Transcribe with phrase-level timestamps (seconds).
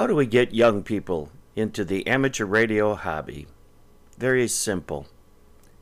[0.00, 3.46] How do we get young people into the amateur radio hobby?
[4.16, 5.06] Very simple.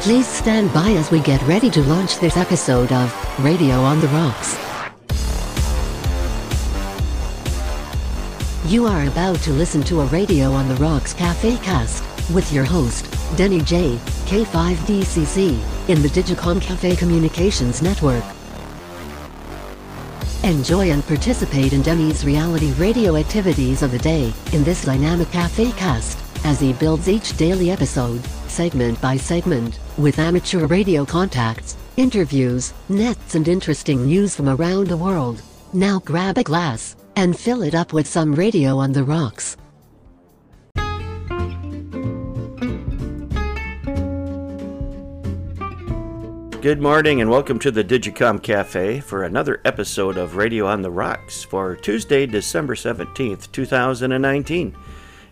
[0.00, 4.08] Please stand by as we get ready to launch this episode of Radio on the
[4.08, 4.58] Rocks.
[8.66, 12.02] You are about to listen to a Radio on the Rocks Cafe cast
[12.34, 18.24] with your host, Denny J, K5DCC, in the Digicom Cafe Communications Network.
[20.44, 25.70] Enjoy and participate in Denny's reality radio activities of the day in this dynamic cafe
[25.72, 32.72] cast as he builds each daily episode, segment by segment, with amateur radio contacts, interviews,
[32.88, 35.40] nets, and interesting news from around the world.
[35.72, 39.56] Now grab a glass and fill it up with some radio on the rocks.
[46.62, 50.92] Good morning and welcome to the Digicom Cafe for another episode of Radio on the
[50.92, 54.76] Rocks for Tuesday, December 17th, 2019.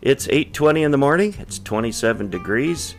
[0.02, 1.36] It's 8:20 in the morning.
[1.38, 2.96] It's 27 degrees.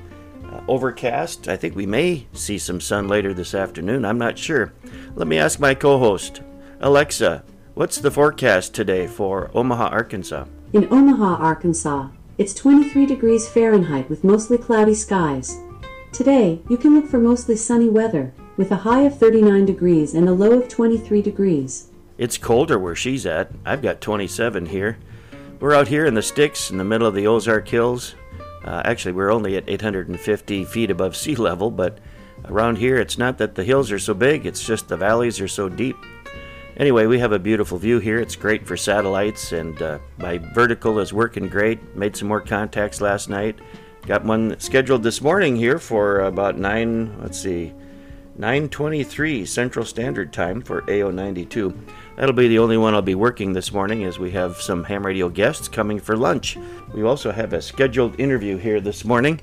[0.49, 1.49] Uh, overcast.
[1.49, 4.05] I think we may see some sun later this afternoon.
[4.05, 4.71] I'm not sure.
[5.13, 6.41] Let me ask my co-host,
[6.79, 7.43] Alexa,
[7.73, 10.45] what's the forecast today for Omaha, Arkansas?
[10.71, 15.59] In Omaha, Arkansas, it's 23 degrees Fahrenheit with mostly cloudy skies.
[16.13, 20.27] Today, you can look for mostly sunny weather, with a high of 39 degrees and
[20.27, 21.89] a low of 23 degrees.
[22.17, 23.49] It's colder where she's at.
[23.65, 24.97] I've got 27 here.
[25.61, 28.15] We're out here in the sticks in the middle of the Ozark Hills.
[28.65, 31.99] Uh, actually, we're only at 850 feet above sea level, but
[32.45, 35.47] around here it's not that the hills are so big, it's just the valleys are
[35.47, 35.95] so deep.
[36.75, 38.19] Anyway, we have a beautiful view here.
[38.19, 41.95] It's great for satellites, and uh, my vertical is working great.
[41.95, 43.59] Made some more contacts last night.
[44.07, 47.71] Got one scheduled this morning here for about 9, let's see,
[48.39, 51.71] 9:23 Central Standard Time for AO92.
[52.15, 55.05] That'll be the only one I'll be working this morning as we have some ham
[55.05, 56.57] radio guests coming for lunch.
[56.95, 59.39] We also have a scheduled interview here this morning.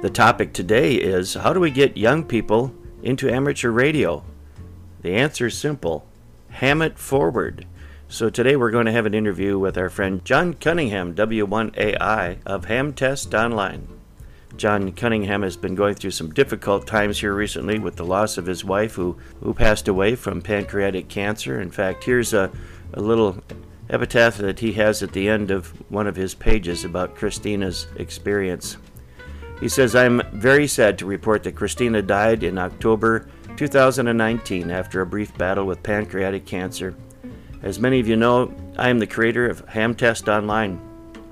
[0.00, 2.72] The topic today is how do we get young people
[3.02, 4.24] into amateur radio?
[5.02, 6.06] The answer is simple.
[6.48, 7.66] Ham it forward.
[8.10, 12.64] So today we're going to have an interview with our friend John Cunningham, W1AI of
[12.64, 13.86] Ham Test Online.
[14.56, 18.46] John Cunningham has been going through some difficult times here recently with the loss of
[18.46, 21.60] his wife, who, who passed away from pancreatic cancer.
[21.60, 22.50] In fact, here's a,
[22.94, 23.44] a little
[23.88, 28.76] epitaph that he has at the end of one of his pages about Christina's experience.
[29.60, 35.06] He says, I'm very sad to report that Christina died in October 2019 after a
[35.06, 36.96] brief battle with pancreatic cancer.
[37.62, 40.80] As many of you know, I am the creator of Ham Test Online,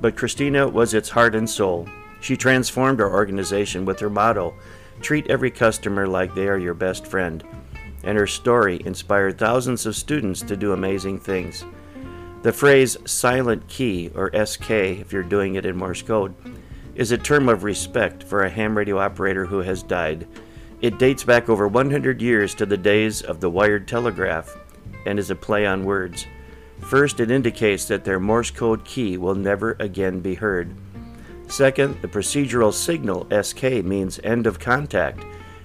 [0.00, 1.88] but Christina was its heart and soul.
[2.20, 4.54] She transformed our organization with her motto
[5.00, 7.42] treat every customer like they are your best friend.
[8.04, 11.64] And her story inspired thousands of students to do amazing things.
[12.42, 16.34] The phrase silent key, or SK if you're doing it in Morse code,
[16.94, 20.26] is a term of respect for a ham radio operator who has died.
[20.80, 24.56] It dates back over 100 years to the days of the wired telegraph
[25.06, 26.26] and is a play on words.
[26.80, 30.74] First, it indicates that their Morse code key will never again be heard.
[31.48, 35.24] Second, the procedural signal SK means end of contact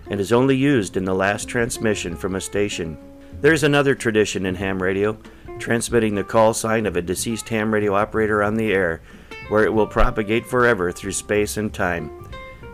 [0.10, 2.98] and is only used in the last transmission from a station.
[3.42, 5.18] There is another tradition in ham radio,
[5.60, 9.02] transmitting the call sign of a deceased ham radio operator on the air,
[9.50, 12.30] where it will propagate forever through space and time.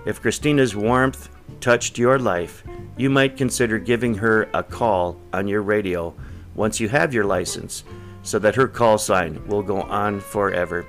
[0.06, 2.64] If Christina's warmth touched your life,
[2.98, 6.16] you might consider giving her a call on your radio
[6.60, 7.86] once you have your license,
[8.22, 10.86] so that her call sign will go on forever.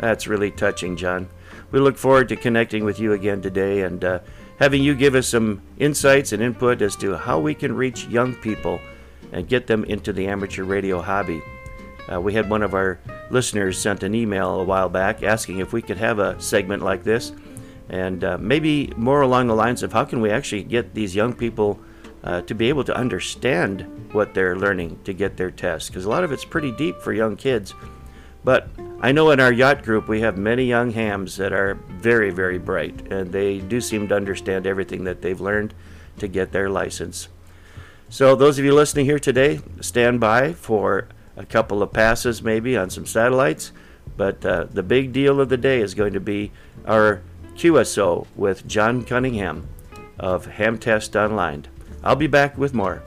[0.00, 1.28] That's really touching, John.
[1.70, 4.18] We look forward to connecting with you again today and uh,
[4.58, 8.34] having you give us some insights and input as to how we can reach young
[8.34, 8.80] people
[9.30, 11.40] and get them into the amateur radio hobby.
[12.12, 12.98] Uh, we had one of our
[13.30, 17.04] listeners sent an email a while back asking if we could have a segment like
[17.04, 17.32] this
[17.88, 21.32] and uh, maybe more along the lines of how can we actually get these young
[21.32, 21.78] people
[22.24, 26.08] uh, to be able to understand what they're learning to get their test because a
[26.08, 27.74] lot of it's pretty deep for young kids
[28.46, 28.68] but
[29.00, 32.58] I know in our YACHT group we have many young hams that are very, very
[32.58, 35.74] bright, and they do seem to understand everything that they've learned
[36.18, 37.28] to get their license.
[38.08, 42.76] So, those of you listening here today, stand by for a couple of passes maybe
[42.76, 43.72] on some satellites,
[44.16, 46.52] But uh, the big deal of the day is going to be
[46.86, 47.22] our
[47.56, 49.66] QSO with John Cunningham
[50.20, 51.66] of Hamtest Online.
[52.04, 53.02] I'll be back with more.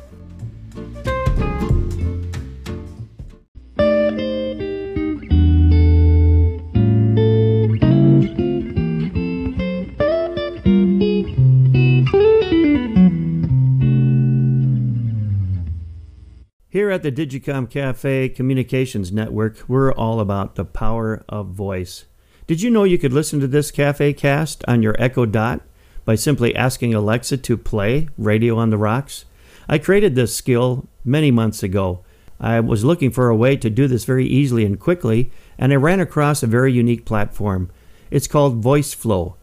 [16.90, 22.06] Here at the Digicom Cafe Communications Network, we're all about the power of voice.
[22.48, 25.62] Did you know you could listen to this cafe cast on your Echo Dot
[26.04, 29.26] by simply asking Alexa to play Radio on the Rocks?
[29.68, 32.04] I created this skill many months ago.
[32.40, 35.76] I was looking for a way to do this very easily and quickly, and I
[35.76, 37.70] ran across a very unique platform.
[38.10, 39.36] It's called VoiceFlow.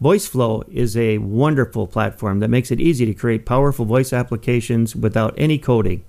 [0.00, 5.34] VoiceFlow is a wonderful platform that makes it easy to create powerful voice applications without
[5.36, 6.04] any coding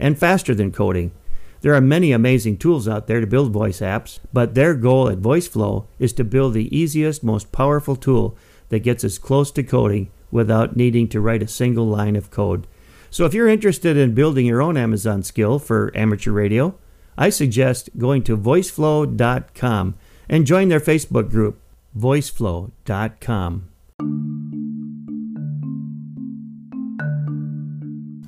[0.00, 1.12] and faster than coding.
[1.60, 5.20] There are many amazing tools out there to build voice apps, but their goal at
[5.20, 8.36] VoiceFlow is to build the easiest, most powerful tool
[8.70, 12.66] that gets as close to coding without needing to write a single line of code.
[13.10, 16.74] So if you're interested in building your own Amazon skill for amateur radio,
[17.18, 19.94] I suggest going to voiceflow.com
[20.28, 21.60] and join their Facebook group,
[21.98, 24.49] voiceflow.com.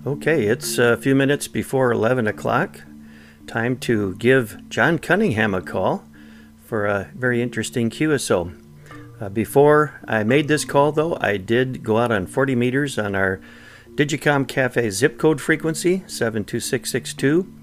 [0.04, 2.81] Okay, it's a few minutes before 11 o'clock.
[3.46, 6.04] Time to give John Cunningham a call
[6.64, 8.52] for a very interesting QSO.
[9.20, 13.14] Uh, before I made this call, though, I did go out on 40 meters on
[13.14, 13.40] our
[13.94, 17.54] Digicom Cafe zip code frequency 72662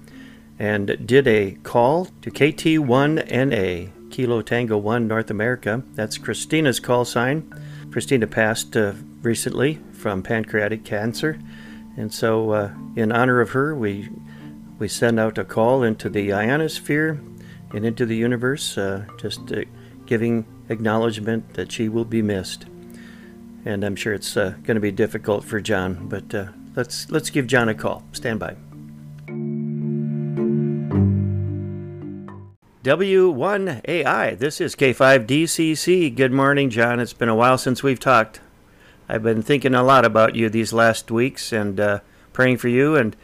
[0.58, 5.82] and did a call to KT1NA, Kilo Tango 1 North America.
[5.92, 7.52] That's Christina's call sign.
[7.92, 11.38] Christina passed uh, recently from pancreatic cancer.
[12.00, 14.08] And so, uh, in honor of her, we
[14.78, 17.20] we send out a call into the ionosphere
[17.74, 19.64] and into the universe, uh, just uh,
[20.06, 22.64] giving acknowledgement that she will be missed.
[23.66, 27.28] And I'm sure it's uh, going to be difficult for John, but uh, let's let's
[27.28, 28.02] give John a call.
[28.12, 28.56] Stand by.
[32.82, 34.38] W1AI.
[34.38, 36.16] This is K5DCC.
[36.16, 36.98] Good morning, John.
[36.98, 38.40] It's been a while since we've talked.
[39.10, 41.98] I've been thinking a lot about you these last weeks and uh,
[42.32, 42.94] praying for you.
[42.94, 43.16] And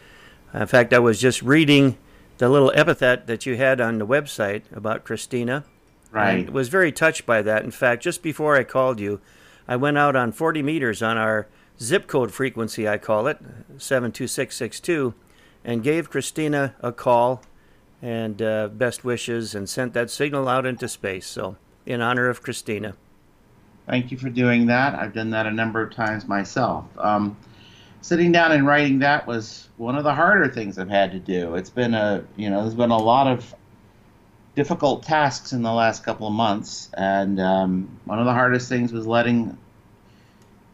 [0.53, 1.97] uh, in fact, I was just reading
[2.38, 5.65] the little epithet that you had on the website about Christina.
[6.11, 6.49] Right.
[6.49, 7.62] I was very touched by that.
[7.62, 9.21] In fact, just before I called you,
[9.69, 11.47] I went out on 40 meters on our
[11.81, 13.38] zip code frequency, I call it,
[13.79, 15.15] 72662,
[15.65, 17.43] and gave Christina a call
[18.03, 21.29] and uh, best wishes and sent that signal out into space.
[21.29, 22.97] So, in honor of Christina.
[23.87, 24.94] Thank you for doing that.
[24.94, 26.85] I've done that a number of times myself.
[26.99, 27.37] Um,
[28.00, 31.55] sitting down and writing that was one of the harder things I've had to do.
[31.55, 33.55] It's been a, you know, there's been a lot of
[34.56, 38.93] difficult tasks in the last couple of months, and um, one of the hardest things
[38.93, 39.56] was letting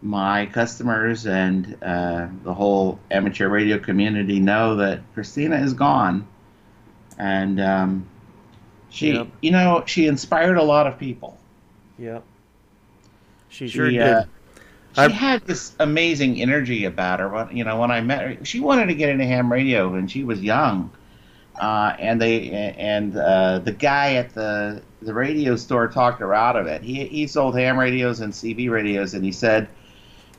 [0.00, 6.26] my customers and uh, the whole amateur radio community know that Christina is gone,
[7.19, 8.06] and um,
[8.88, 9.29] she, Yep.
[9.43, 11.38] you know, she inspired a lot of people.
[11.99, 12.25] Yep.
[13.52, 14.00] She She, sure did.
[14.00, 14.25] uh,
[14.94, 17.28] She I've- had this amazing energy about her.
[17.28, 20.08] When, you know, when I met her, she wanted to get into ham radio when
[20.08, 20.90] she was young,
[21.60, 26.56] uh, and they and uh, the guy at the the radio store talked her out
[26.56, 26.82] of it.
[26.82, 29.68] He he sold ham radios and CB radios, and he said,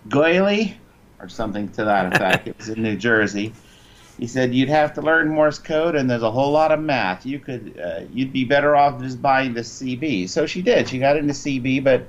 [0.10, 0.75] "Goily,"
[1.20, 2.48] or something to that effect.
[2.48, 3.53] it was in New Jersey.
[4.20, 7.25] He said you'd have to learn Morse code, and there's a whole lot of math.
[7.25, 10.29] You could uh, you'd be better off just buying the CB.
[10.29, 10.88] So she did.
[10.89, 12.08] She got into CB, but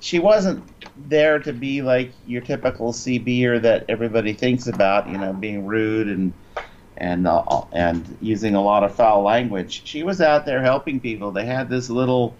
[0.00, 0.64] she wasn't
[1.08, 6.08] there to be like your typical CBer that everybody thinks about, you know, being rude
[6.08, 6.32] and
[6.96, 9.82] and uh, and using a lot of foul language.
[9.84, 11.30] She was out there helping people.
[11.30, 12.34] They had this little,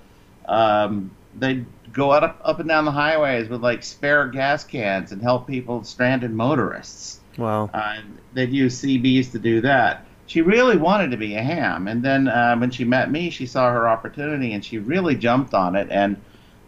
[0.46, 5.22] um, they'd go up up and down the highways with like spare gas cans and
[5.22, 7.20] help people stranded motorists.
[7.36, 7.70] Wow.
[7.72, 8.00] Uh,
[8.32, 10.06] they'd use CBs to do that.
[10.26, 13.46] She really wanted to be a ham, and then uh, when she met me, she
[13.46, 15.88] saw her opportunity and she really jumped on it.
[15.90, 16.16] And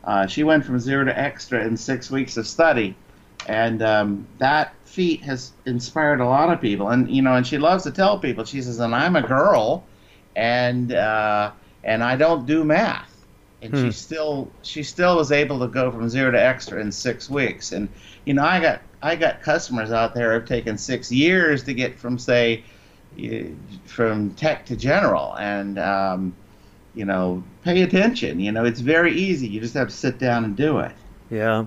[0.09, 2.99] uh, she went from zero to extra in six weeks of study,
[3.47, 6.91] and um, that feat has inspired a lot of people.
[6.91, 8.45] And you know, and she loves to tell people.
[8.45, 9.89] She says, "And I'm a girl,
[10.37, 11.53] and uh,
[11.85, 13.27] and I don't do math."
[13.63, 13.91] And Hmm.
[13.91, 17.73] she still she still was able to go from zero to extra in six weeks.
[17.73, 17.91] And
[18.27, 21.75] you know, I got I got customers out there who have taken six years to
[21.75, 22.65] get from say
[23.87, 26.37] from tech to general and um,
[26.99, 30.45] you know pay attention you know it's very easy you just have to sit down
[30.45, 30.93] and do it
[31.31, 31.67] Yeah.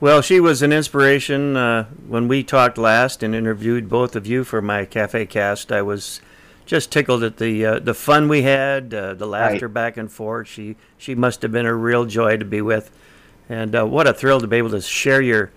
[0.00, 4.44] Well, she was an inspiration uh, when we talked last and interviewed both of you
[4.44, 5.72] for my Cafe Cast.
[5.72, 6.20] I was
[6.66, 9.74] just tickled at the uh, the fun we had, uh, the laughter Right.
[9.74, 10.46] back and forth.
[10.46, 12.92] She she must have been a real joy to be with,
[13.48, 15.50] and uh, what a thrill to be able to share your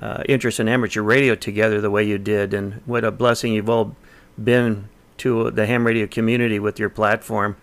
[0.00, 3.70] uh, interest in amateur radio together the way you did, and what a blessing you've
[3.70, 3.96] all
[4.36, 7.56] been to the ham radio community with your platform.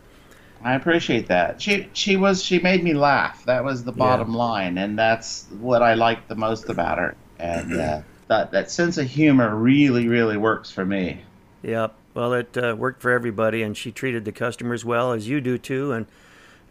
[0.65, 1.61] I appreciate that.
[1.61, 3.45] She she was she made me laugh.
[3.45, 7.15] That was the bottom line, and that's what I liked the most about her.
[7.37, 11.21] And uh, that that sense of humor really really works for me.
[11.61, 11.93] Yep.
[12.15, 15.59] Well, it uh, worked for everybody, and she treated the customers well, as you do
[15.59, 15.91] too.
[15.91, 16.07] And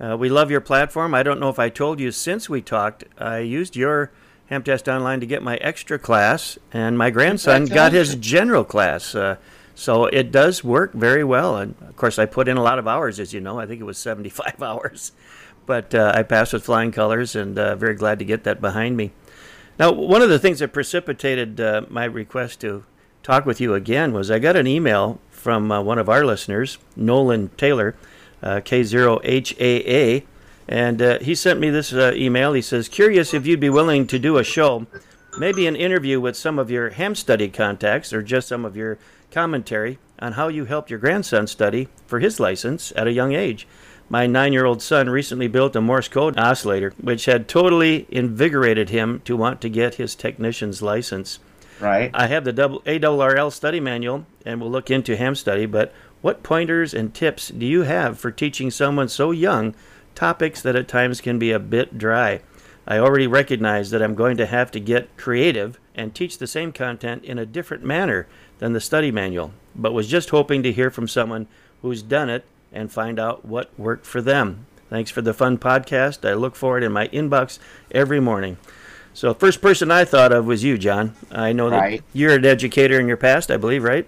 [0.01, 1.15] uh, we love your platform.
[1.15, 4.11] I don't know if I told you since we talked, I used your
[4.47, 9.15] Ham Test Online to get my extra class, and my grandson got his general class.
[9.75, 11.57] So it does work very well.
[11.57, 13.59] And of course, I put in a lot of hours, as you know.
[13.59, 15.13] I think it was 75 hours.
[15.67, 18.97] But uh, I passed with flying colors, and uh, very glad to get that behind
[18.97, 19.13] me.
[19.79, 22.85] Now, one of the things that precipitated uh, my request to
[23.23, 26.79] talk with you again was I got an email from uh, one of our listeners,
[26.95, 27.97] Nolan Taylor,
[28.43, 30.25] uh, K0HAA,
[30.69, 32.53] and uh, he sent me this email.
[32.53, 34.87] He says, Curious if you'd be willing to do a show,
[35.39, 38.99] maybe an interview with some of your ham study contacts or just some of your
[39.35, 43.67] commentary on how you helped your grandson study for his license at a young age.
[44.09, 48.91] My nine year old son recently built a Morse code oscillator, which had totally invigorated
[48.91, 51.41] him to want to get his technician's license.
[51.81, 52.11] Right.
[52.15, 56.95] I have the ARRL study manual and we'll look into ham study, but what pointers
[56.95, 59.75] and tips do you have for teaching someone so young
[60.15, 62.41] topics that at times can be a bit dry?
[62.87, 66.71] I already recognize that I'm going to have to get creative and teach the same
[66.71, 68.27] content in a different manner
[68.59, 71.47] than the study manual, but was just hoping to hear from someone
[71.83, 74.67] who's done it and find out what worked for them.
[74.91, 76.29] Thanks for the fun podcast.
[76.29, 77.59] I look for it in my inbox
[77.91, 78.57] every morning.
[79.13, 81.15] So, first person I thought of was you, John.
[81.31, 82.03] I know that Right.
[82.13, 84.07] you're an educator in your past, I believe, right?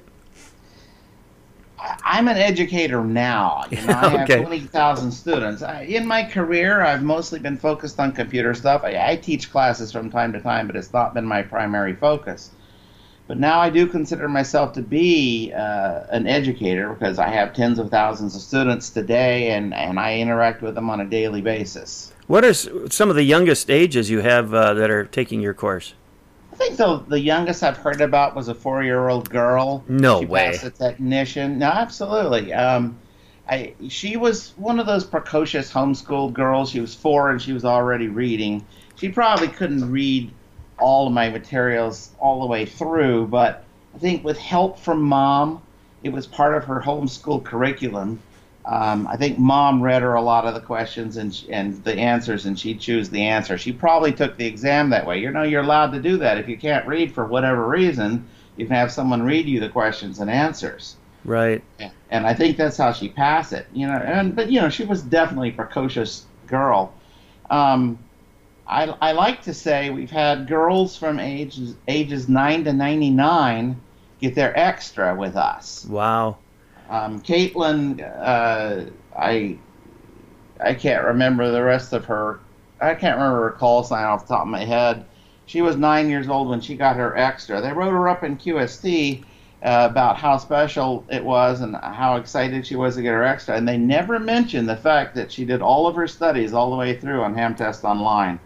[2.05, 3.65] I'm an educator now.
[3.71, 4.43] You know, I have Okay.
[4.45, 5.63] 20,000 students.
[5.63, 8.83] I, in my career, I've mostly been focused on computer stuff.
[8.83, 12.51] I, I teach classes from time to time, but it's not been my primary focus.
[13.27, 17.79] But now I do consider myself to be uh, an educator because I have tens
[17.79, 22.13] of thousands of students today, and, and I interact with them on a daily basis.
[22.29, 25.95] What are some of the youngest ages you have uh, that are taking your course?
[26.53, 29.85] I think the the youngest I've heard about was a four year old girl.
[29.89, 30.53] No she way.
[30.53, 31.59] Passed a technician.
[31.59, 32.53] No, absolutely.
[32.55, 32.99] Um,
[33.49, 36.71] I she was one of those precocious homeschooled girls.
[36.71, 38.65] She was four and she was already reading.
[38.97, 40.31] She probably couldn't read
[40.79, 43.65] all of my materials all the way through, but
[43.95, 45.63] I think with help from mom,
[46.03, 48.21] it was part of her homeschool curriculum.
[48.65, 52.47] Um, I think mom read her a lot of the questions and and the answers,
[52.47, 53.57] and she'd choose the answer.
[53.57, 55.21] She probably took the exam that way.
[55.21, 58.27] You know, you're allowed to do that if you can't read for whatever reason.
[58.57, 60.97] You can have someone read you the questions and answers.
[61.25, 61.63] Right.
[62.11, 63.67] And I think that's how she passed it.
[63.73, 66.93] You know, and but you know, she was definitely a precocious girl.
[67.51, 67.99] Um,
[68.69, 73.81] I, I like to say we've had girls from ages ages nine to ninety nine
[74.21, 75.87] get their extra with us.
[75.89, 76.39] Wow.
[76.89, 79.59] Um, Caitlin, uh, I
[80.61, 82.41] I can't remember the rest of her.
[82.81, 85.05] I can't remember her call sign off the top of my head.
[85.47, 87.61] She was nine years old when she got her extra.
[87.61, 89.23] They wrote her up in QST
[89.63, 93.57] uh, about how special it was and how excited she was to get her extra,
[93.57, 96.77] and they never mentioned the fact that she did all of her studies all the
[96.77, 98.41] way through on Ham Test Online.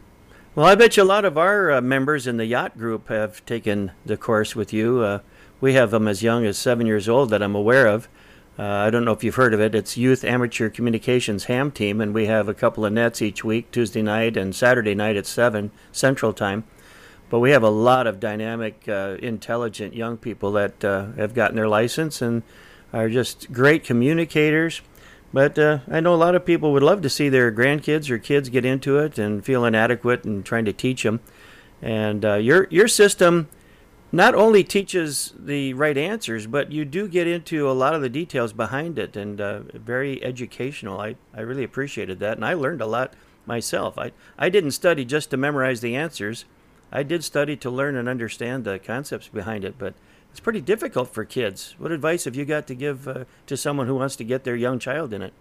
[0.57, 3.47] Well, I bet you a lot of our uh, members in the YACHT group have
[3.47, 4.99] taken the course with you.
[4.99, 5.21] Uh,
[5.61, 8.09] we have them as young as seven years old that I'm aware of.
[8.59, 9.77] Uh, I don't know if you've heard of it.
[9.77, 13.71] It's Youth Amateur Communications Ham Team, and we have a couple of nets each week,
[13.71, 16.65] Tuesday night and Saturday night at 7 Central Time.
[17.29, 21.55] But we have a lot of dynamic, uh, intelligent young people that uh, have gotten
[21.55, 22.43] their license and
[22.93, 24.83] are just great communicators.
[25.33, 28.19] But uh, I know a lot of people would love to see their grandkids or
[28.19, 31.21] kids get into it and feel inadequate and trying to teach them.
[31.81, 33.49] And uh, your your system
[34.13, 38.09] not only teaches the right answers, but you do get into a lot of the
[38.09, 41.01] details behind it and uh, very educational.
[41.01, 43.15] I, I really appreciated that, and I learned a lot
[43.47, 43.97] myself.
[43.97, 46.45] I, I didn't study just to memorize the answers.
[46.91, 49.95] I did study to learn and understand the concepts behind it, but
[50.31, 51.75] it's pretty difficult for kids.
[51.79, 54.57] What advice have you got to give uh, to someone who wants to get their
[54.57, 55.33] young child in it?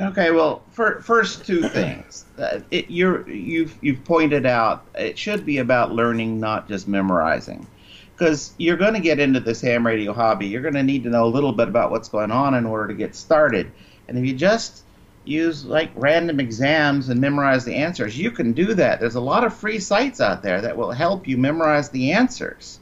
[0.00, 2.24] Okay, well, fir- first two things.
[2.38, 7.66] Uh, it, you're, you've, you've pointed out it should be about learning, not just memorizing.
[8.12, 11.10] Because you're going to get into this ham radio hobby, you're going to need to
[11.10, 13.70] know a little bit about what's going on in order to get started.
[14.08, 14.84] And if you just
[15.24, 19.00] use like random exams and memorize the answers, you can do that.
[19.00, 22.80] There's a lot of free sites out there that will help you memorize the answers.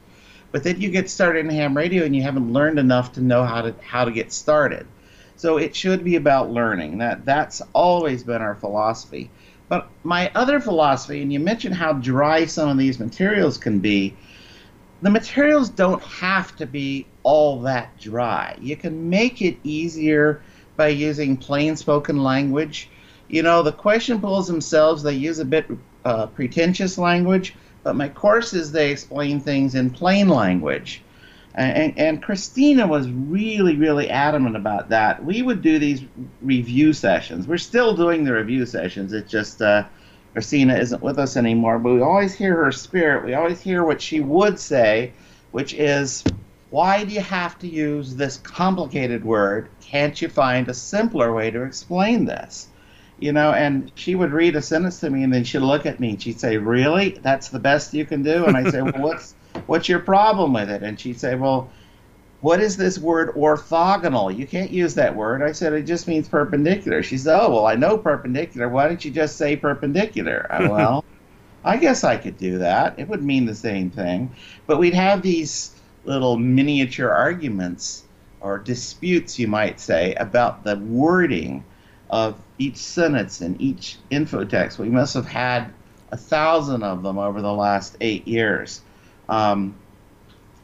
[0.52, 3.44] But then you get started in ham radio and you haven't learned enough to know
[3.44, 4.86] how to how to get started.
[5.36, 6.98] So it should be about learning.
[6.98, 9.30] That that's always been our philosophy.
[9.68, 14.16] But my other philosophy, and you mentioned how dry some of these materials can be,
[15.00, 18.56] the materials don't have to be all that dry.
[18.60, 20.42] You can make it easier
[20.76, 22.90] by using plain spoken language.
[23.28, 25.66] You know, the question pools themselves, they use a bit
[26.04, 31.02] uh, pretentious language, but my courses, they explain things in plain language.
[31.54, 35.24] And, and, Christina was really, really adamant about that.
[35.24, 36.04] We would do these
[36.42, 37.48] review sessions.
[37.48, 39.12] We're still doing the review sessions.
[39.12, 39.84] It's just uh,
[40.32, 43.24] Christina isn't with us anymore, but we always hear her spirit.
[43.24, 45.12] We always hear what she would say,
[45.50, 46.22] which is,
[46.70, 49.70] why do you have to use this complicated word?
[49.80, 52.68] Can't you find a simpler way to explain this?
[53.20, 56.00] You know, and she would read a sentence to me, and then she'd look at
[56.00, 57.18] me and she'd say, "Really?
[57.22, 59.34] That's the best you can do?" And I say, "Well, what's
[59.66, 61.68] what's your problem with it?" And she'd say, "Well,
[62.40, 64.34] what is this word orthogonal?
[64.36, 67.66] You can't use that word." I said, "It just means perpendicular." She said, "Oh, well,
[67.66, 68.70] I know perpendicular.
[68.70, 71.04] Why don't you just say perpendicular?" I, well,
[71.62, 72.98] I guess I could do that.
[72.98, 74.30] It would mean the same thing,
[74.66, 75.72] but we'd have these
[76.04, 78.04] little miniature arguments
[78.40, 81.62] or disputes, you might say, about the wording
[82.08, 84.78] of each sentence in each infotext.
[84.78, 85.72] We must have had
[86.12, 88.82] a thousand of them over the last eight years.
[89.28, 89.74] Um,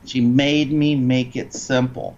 [0.05, 2.17] she made me make it simple.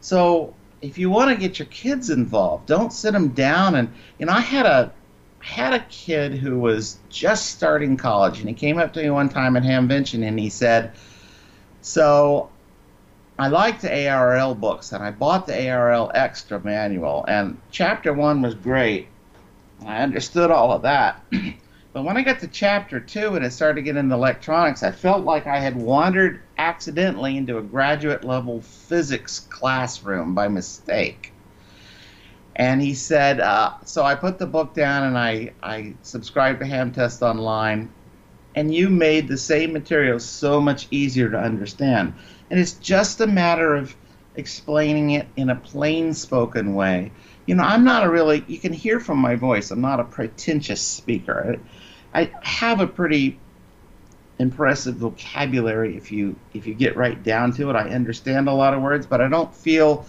[0.00, 4.26] So if you want to get your kids involved, don't sit them down and you
[4.26, 4.92] know I had a
[5.40, 9.28] had a kid who was just starting college and he came up to me one
[9.28, 10.92] time at Hamvention and he said,
[11.80, 12.50] "So
[13.38, 18.42] I liked the ARRL books, and I bought the ARRL Extra manual, and chapter one
[18.42, 19.08] was great.
[19.84, 21.24] I understood all of that.
[21.92, 24.90] but when I got to chapter two and it started to get into electronics, I
[24.90, 31.32] felt like I had wandered accidentally into a graduate level physics classroom by mistake.
[32.56, 36.66] And he said, uh, so I put the book down and I, I subscribed to
[36.66, 37.90] Ham Test Online,
[38.54, 42.14] and you made the same material so much easier to understand
[42.50, 43.96] and it's just a matter of
[44.36, 47.10] explaining it in a plain spoken way.
[47.46, 50.04] You know, I'm not a really, you can hear from my voice, I'm not a
[50.04, 51.58] pretentious speaker.
[52.12, 53.38] I, I have a pretty
[54.38, 57.76] impressive vocabulary if you if you get right down to it.
[57.76, 60.06] I understand a lot of words, but I don't feel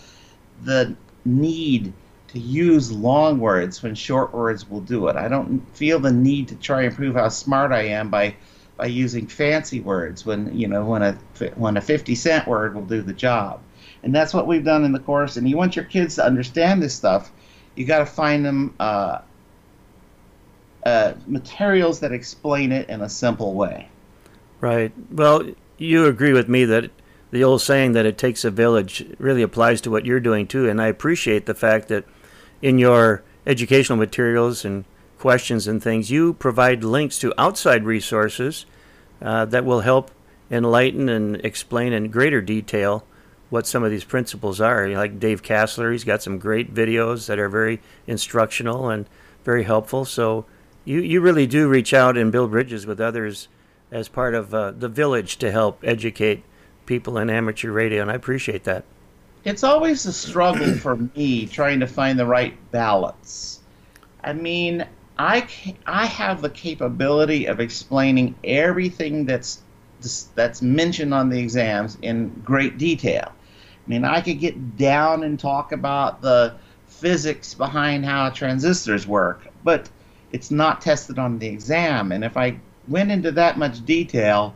[0.63, 0.95] the
[1.25, 1.93] need
[2.29, 5.15] to use long words when short words will do it.
[5.15, 8.35] I don't feel the need to try and prove how smart I am by
[8.77, 11.13] by using fancy words when you know when a
[11.55, 13.61] when a 50 cent word will do the job
[14.05, 15.35] and that's what we've done in the course.
[15.35, 17.31] And you want your kids to understand this stuff
[17.75, 19.19] you got to find them uh,
[20.85, 23.89] uh, materials that explain it in a simple way.
[24.61, 24.91] Right.
[25.11, 25.43] Well
[25.77, 26.89] you agree with me that
[27.31, 30.69] the old saying that it takes a village really applies to what you're doing too.
[30.69, 32.05] And i appreciate the fact that
[32.61, 34.85] in your educational materials and
[35.19, 38.65] questions and things, you provide links to outside resources
[39.21, 40.11] uh, that will help
[40.49, 43.05] enlighten and explain in greater detail
[43.55, 44.89] what some of these principles are.
[44.89, 49.07] Like Dave Casler, he's got some great videos that are very instructional and
[49.45, 50.03] very helpful.
[50.03, 50.45] So
[50.83, 53.47] you, you really do reach out and build bridges with others
[53.91, 56.43] as part of uh, the village to help educate
[56.85, 58.83] people in amateur radio, and I appreciate that.
[59.45, 63.61] It's always a struggle for me trying to find the right balance.
[64.23, 64.85] I mean,
[65.17, 65.47] I
[65.85, 69.61] I have the capability of explaining everything that's
[70.35, 73.31] that's mentioned on the exams in great detail.
[73.85, 76.55] I mean, I could get down and talk about the
[76.87, 79.89] physics behind how transistors work, but
[80.31, 82.11] it's not tested on the exam.
[82.11, 84.55] And if I went into that much detail,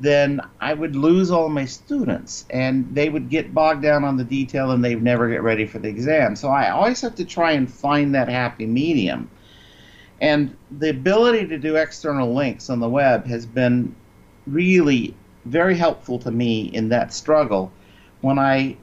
[0.00, 4.24] then I would lose all my students, and they would get bogged down on the
[4.24, 6.34] detail, and they'd never get ready for the exam.
[6.34, 9.30] So I always have to try and find that happy medium.
[10.20, 13.94] And the ability to do external links on the web has been
[14.46, 17.70] really very helpful to me in that struggle
[18.24, 18.76] when I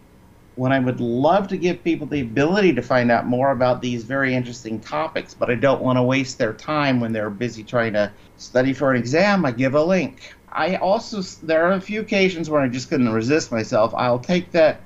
[0.56, 4.04] when I would love to give people the ability to find out more about these
[4.04, 7.94] very interesting topics, but I don't want to waste their time when they're busy trying
[7.94, 10.36] to study for an exam, I give a link.
[10.52, 13.94] I also there are a few occasions where I just couldn't resist myself.
[13.96, 14.82] I'll take that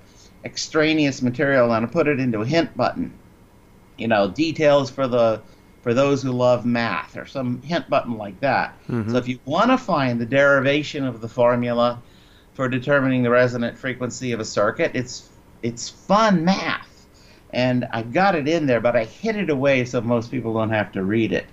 [0.46, 3.12] extraneous material and I put it into a hint button.
[3.98, 5.42] You know, details for the
[5.82, 8.74] for those who love math or some hint button like that.
[8.88, 9.12] Mm-hmm.
[9.12, 12.02] So if you want to find the derivation of the formula
[12.56, 15.30] for determining the resonant frequency of a circuit, it's
[15.62, 17.06] it's fun math.
[17.52, 20.72] And I've got it in there, but I hid it away so most people don't
[20.72, 21.46] have to read it.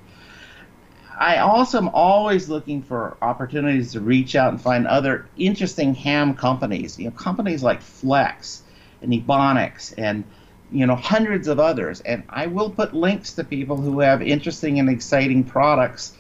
[1.19, 6.35] I also am always looking for opportunities to reach out and find other interesting ham
[6.35, 6.99] companies.
[6.99, 8.63] You know, companies like Flex
[9.03, 10.25] and Ebonics and
[10.71, 12.01] you know hundreds of others.
[12.01, 16.17] And I will put links to people who have interesting and exciting products.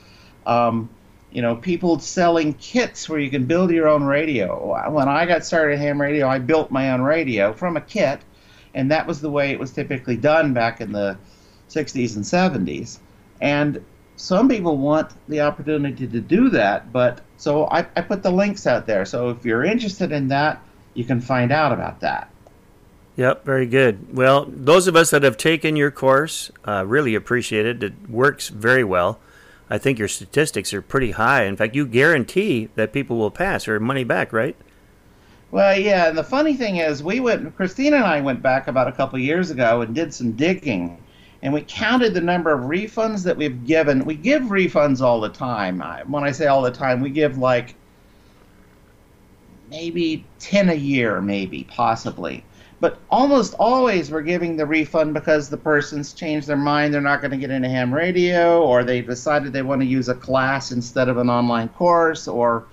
[0.47, 0.91] Um,
[1.33, 4.91] you know, people selling kits where you can build your own radio.
[4.91, 8.21] When I got started at ham radio, I built my own radio from a kit,
[8.75, 11.17] and that was the way it was typically done back in the
[11.71, 12.99] 60s and 70s.
[13.41, 13.83] And
[14.17, 18.67] some people want the opportunity to do that, but so I, I put the links
[18.67, 19.07] out there.
[19.07, 20.63] So if you're interested in that,
[20.95, 22.31] you can find out about that.
[23.17, 24.15] Yep, very good.
[24.15, 27.83] Well, those of us that have taken your course uh, really appreciate it.
[27.83, 29.19] It works very well.
[29.73, 31.45] I think your statistics are pretty high.
[31.45, 34.55] In fact, you guarantee that people will pass or money back, right?
[35.51, 36.11] Well, yeah.
[36.11, 37.57] And the funny thing is, we went.
[37.57, 41.03] Christina and I went back about a couple years ago and did some digging,
[41.41, 44.05] and we counted the number of refunds that we've given.
[44.05, 45.81] We give refunds all the time.
[46.07, 47.75] When I say all the time, we give like
[49.71, 52.45] maybe ten a year, maybe possibly
[52.83, 57.21] but almost always we're giving the refund because the person's changed their mind they're not
[57.21, 60.73] going to get into ham radio or they've decided they want to use a class
[60.73, 62.67] instead of an online course or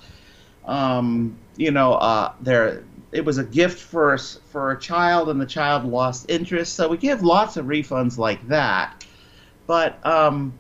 [0.65, 5.45] um, you know uh, there it was a gift for for a child and the
[5.45, 6.76] child lost interest.
[6.76, 9.04] So we give lots of refunds like that.
[9.67, 10.54] But um,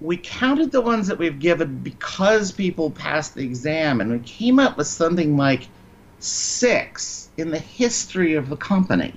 [0.00, 4.58] we counted the ones that we've given because people passed the exam and we came
[4.58, 5.68] up with something like
[6.18, 9.14] six in the history of the company.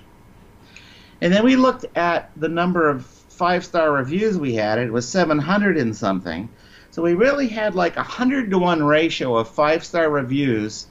[1.21, 4.79] And then we looked at the number of five star reviews we had.
[4.79, 6.49] It was 700 and something.
[6.91, 10.87] So we really had like a 100 to 1 ratio of five star reviews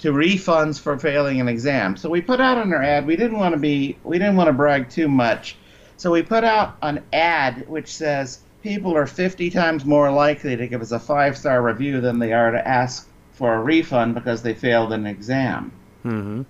[0.00, 1.96] to refunds for failing an exam.
[1.96, 4.52] So we put out our ad, we didn't want to be we didn't want to
[4.52, 5.56] brag too much.
[5.96, 10.66] So we put out an ad which says people are 50 times more likely to
[10.66, 14.42] give us a five star review than they are to ask for a refund because
[14.42, 15.72] they failed an exam.
[16.04, 16.42] Mm-hmm.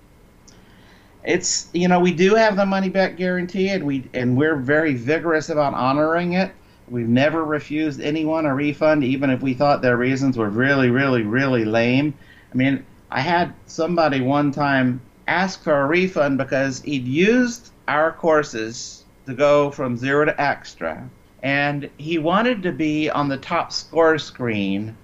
[1.25, 4.95] It's you know we do have the money back guarantee and we and we're very
[4.95, 6.53] vigorous about honoring it.
[6.89, 11.23] We've never refused anyone a refund, even if we thought their reasons were really, really,
[11.23, 12.13] really lame.
[12.53, 18.13] I mean, I had somebody one time ask for a refund because he'd used our
[18.13, 21.09] courses to go from zero to extra,
[21.43, 24.95] and he wanted to be on the top score screen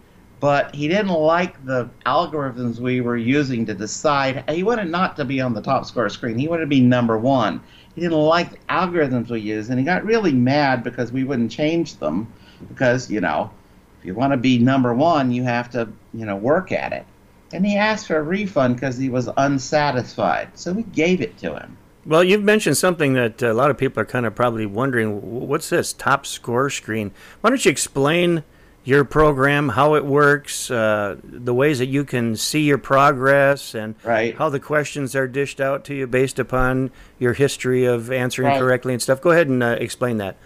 [0.40, 4.42] but he didn't like the algorithms we were using to decide.
[4.50, 6.38] He wanted not to be on the top score screen.
[6.38, 7.62] He wanted to be number one.
[7.94, 11.50] He didn't like the algorithms we used, and he got really mad because we wouldn't
[11.50, 12.32] change them.
[12.68, 13.50] Because you know,
[13.98, 17.04] if you want to be number one, you have to you know work at it.
[17.52, 20.56] And he asked for a refund because he was unsatisfied.
[20.58, 21.76] So we gave it to him.
[22.06, 25.48] Well, you've mentioned something that a lot of people are kind of probably wondering.
[25.48, 27.12] What's this top score screen?
[27.42, 28.42] Why don't you explain?
[28.84, 33.94] Your program, how it works, uh, the ways that you can see your progress, and
[34.04, 34.36] right.
[34.36, 38.58] how the questions are dished out to you based upon your history of answering right.
[38.58, 39.20] correctly and stuff.
[39.20, 40.36] Go ahead and uh, explain that.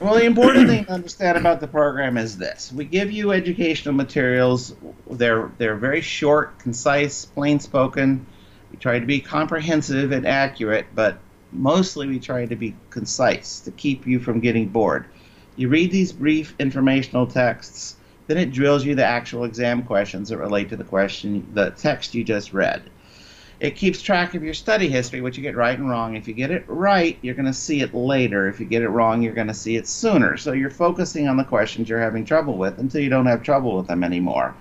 [0.00, 3.94] Well, the important thing to understand about the program is this: we give you educational
[3.94, 4.74] materials.
[5.08, 8.26] They're they're very short, concise, plain spoken.
[8.70, 11.18] We try to be comprehensive and accurate, but
[11.52, 15.06] mostly we try to be concise to keep you from getting bored.
[15.56, 20.38] You read these brief informational texts, then it drills you the actual exam questions that
[20.38, 22.82] relate to the question, the text you just read.
[23.60, 26.16] It keeps track of your study history, what you get right and wrong.
[26.16, 28.48] If you get it right, you're going to see it later.
[28.48, 30.36] If you get it wrong, you're going to see it sooner.
[30.36, 33.76] So you're focusing on the questions you're having trouble with until you don't have trouble
[33.76, 34.56] with them anymore.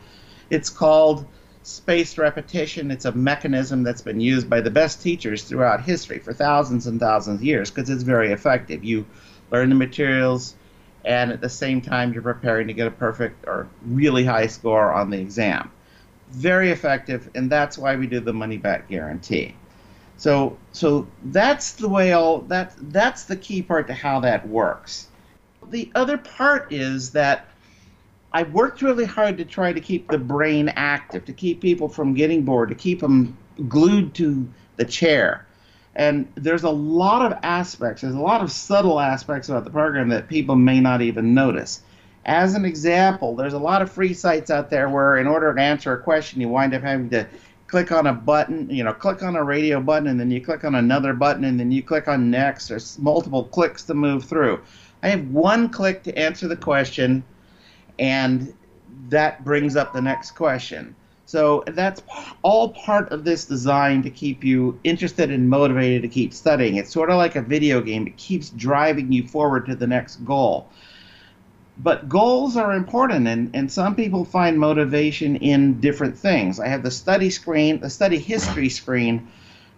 [0.52, 1.26] It's called
[1.64, 2.92] spaced repetition.
[2.92, 7.00] It's a mechanism that's been used by the best teachers throughout history for thousands and
[7.00, 8.84] thousands of years because it's very effective.
[8.84, 9.06] You
[9.50, 10.56] learn the materials,
[11.06, 14.92] and at the same time you're preparing to get a perfect or really high score
[14.92, 15.72] on the exam.
[16.32, 19.56] Very effective, and that's why we do the money back guarantee.
[20.18, 25.08] So, so that's the way all that that's the key part to how that works.
[25.70, 27.48] The other part is that
[28.32, 32.14] I've worked really hard to try to keep the brain active, to keep people from
[32.14, 33.38] getting bored, to keep them
[33.68, 35.46] glued to the chair.
[35.96, 40.10] And there's a lot of aspects, there's a lot of subtle aspects about the program
[40.10, 41.82] that people may not even notice.
[42.26, 45.62] As an example, there's a lot of free sites out there where, in order to
[45.62, 47.28] answer a question, you wind up having to
[47.68, 50.64] click on a button, you know, click on a radio button, and then you click
[50.64, 52.70] on another button, and then you click on next.
[52.70, 54.62] There's multiple clicks to move through.
[55.04, 57.24] I have one click to answer the question,
[58.00, 58.54] and
[59.10, 60.96] that brings up the next question.
[61.34, 62.04] So that's
[62.44, 66.76] all part of this design to keep you interested and motivated to keep studying.
[66.76, 68.06] It's sort of like a video game.
[68.06, 70.70] It keeps driving you forward to the next goal.
[71.78, 76.60] but goals are important, and, and some people find motivation in different things.
[76.60, 79.28] I have the study screen, the study history screen,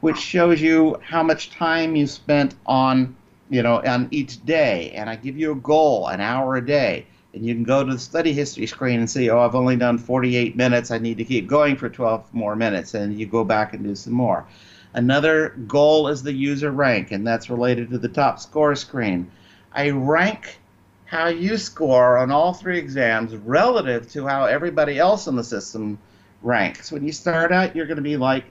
[0.02, 3.16] which shows you how much time you spent on,
[3.50, 7.08] you know, on each day, and I give you a goal, an hour a day,
[7.36, 9.98] and you can go to the study history screen and see, oh, I've only done
[9.98, 13.74] 48 minutes, I need to keep going for 12 more minutes, and you go back
[13.74, 14.48] and do some more.
[14.94, 19.30] Another goal is the user rank, and that's related to the top score screen.
[19.74, 20.60] I rank
[21.04, 26.00] how you score on all three exams relative to how everybody else in the system
[26.42, 26.90] ranks.
[26.90, 28.46] When you start out, you're going to be like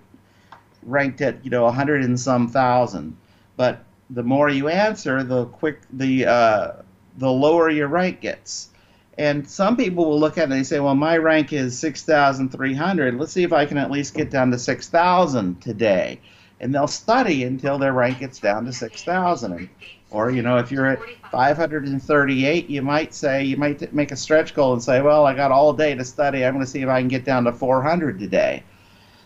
[0.83, 3.17] ranked at you know 100 and some thousand,
[3.57, 6.73] but the more you answer, the quick the uh,
[7.17, 8.69] the lower your rank gets.
[9.17, 13.15] And some people will look at it and they say, well, my rank is 6,300.
[13.15, 16.21] Let's see if I can at least get down to 6,000 today.
[16.61, 19.69] And they'll study until their rank gets down to 6,000.
[20.11, 21.01] Or, you know, if you're at
[21.31, 25.51] 538, you might say, you might make a stretch goal and say, well, I got
[25.51, 26.45] all day to study.
[26.45, 28.63] I'm going to see if I can get down to 400 today.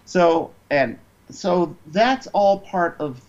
[0.04, 0.98] So, and
[1.30, 3.20] so that's all part of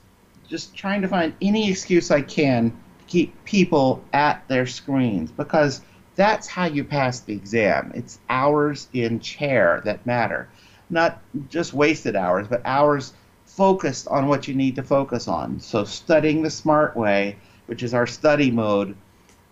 [0.47, 5.81] just trying to find any excuse I can to keep people at their screens because
[6.19, 7.93] that's how you pass the exam.
[7.95, 10.49] It's hours in chair that matter.
[10.89, 13.13] Not just wasted hours, but hours
[13.45, 15.61] focused on what you need to focus on.
[15.61, 18.97] So studying the smart way, which is our study mode,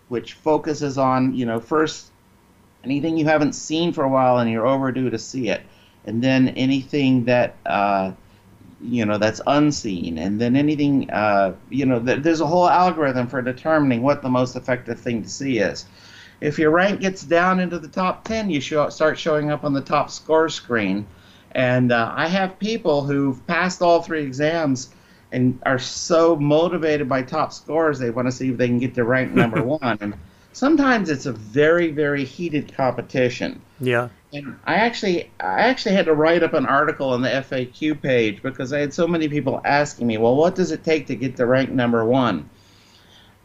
[0.09, 2.11] which focuses on, you know, first
[2.83, 5.61] anything you haven't seen for a while and you're overdue to see it.
[6.03, 8.11] And then anything that uh,
[8.81, 13.27] you know that's unseen and then anything uh, you know th- there's a whole algorithm
[13.27, 15.85] for determining what the most effective thing to see is
[16.41, 19.73] if your rank gets down into the top 10 you show, start showing up on
[19.73, 21.05] the top score screen
[21.51, 24.89] and uh, i have people who've passed all three exams
[25.31, 28.93] and are so motivated by top scores they want to see if they can get
[28.95, 30.13] to rank number one and
[30.53, 34.09] sometimes it's a very very heated competition Yeah.
[34.33, 38.41] and I actually, I actually had to write up an article on the FAQ page
[38.41, 41.37] because I had so many people asking me, well, what does it take to get
[41.37, 42.49] to rank number one?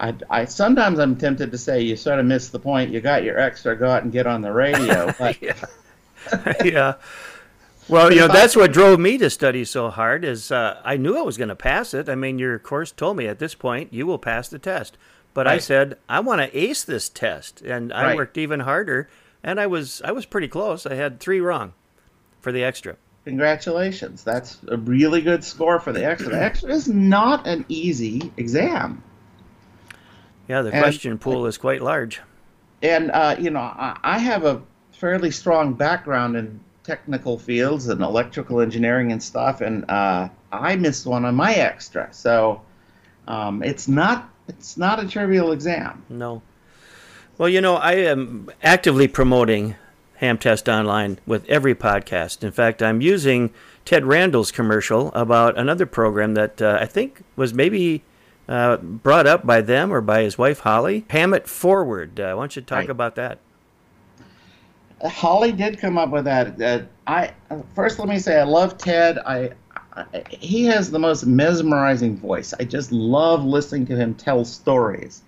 [0.03, 2.91] I, I sometimes I'm tempted to say you sort of missed the point.
[2.91, 5.13] You got your extra, go out and get on the radio.
[5.19, 5.37] But
[6.63, 6.95] yeah.
[7.89, 11.19] Well, you know, that's what drove me to study so hard is uh, I knew
[11.19, 12.09] I was going to pass it.
[12.09, 14.97] I mean, your course told me at this point you will pass the test.
[15.35, 17.61] But I said, I want to ace this test.
[17.63, 18.17] And I Right.
[18.17, 19.09] worked even harder
[19.43, 20.87] and I was I was pretty close.
[20.87, 21.75] I had 3 wrong
[22.41, 22.97] for the extra.
[23.25, 26.31] congratulations, that's a really good score for the extra.
[26.33, 29.03] The extra is not an easy exam.
[30.53, 32.21] Yeah, the And- question pool is quite large.
[32.83, 34.61] and uh, you know I, I have a
[34.93, 41.07] fairly strong background in technical fields and electrical engineering and stuff and uh, i missed
[41.07, 42.61] one on my extra so
[43.29, 46.43] um, it's not it's not a trivial exam No.
[47.39, 49.75] Well, you know, I am actively promoting
[50.17, 52.45] Ham Test Online with every podcast.
[52.45, 53.51] In fact, I'm using
[53.87, 58.03] Ted Randall's commercial about another program that uh, I think was maybe
[58.49, 61.05] uh, brought up by them or by his wife Holly.
[61.11, 62.19] Ham it forward.
[62.21, 62.91] Uh, why don't you talk Right.
[62.91, 63.39] about that?
[65.05, 67.33] holly did come up with that uh, i
[67.75, 69.51] first let me say i love ted I,
[69.97, 75.23] I he has the most mesmerizing voice i just love listening to him tell stories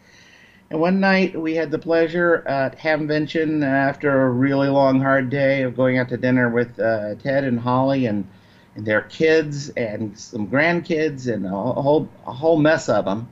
[0.71, 5.63] And one night we had the pleasure at Hamvention after a really long, hard day
[5.63, 8.27] of going out to dinner with uh, Ted and Holly and,
[8.75, 13.29] and their kids and some grandkids and a whole a whole mess of them.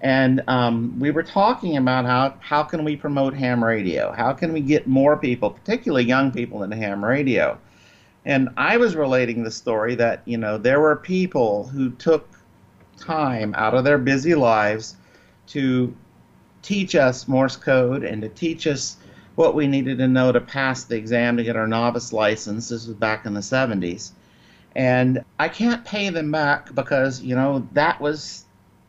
[0.00, 4.12] And um, we were talking about how how can we promote ham radio?
[4.12, 7.58] How can we get more people, particularly young people, into ham radio?
[8.26, 12.28] And I was relating the story that you know there were people who took
[12.98, 14.96] time out of their busy lives
[15.48, 15.94] to
[16.62, 18.96] teach us Morse code and to teach us
[19.34, 22.68] what we needed to know to pass the exam to get our novice license.
[22.68, 24.12] This was back in the 70s.
[24.76, 28.44] And I can't pay them back because, you know, that was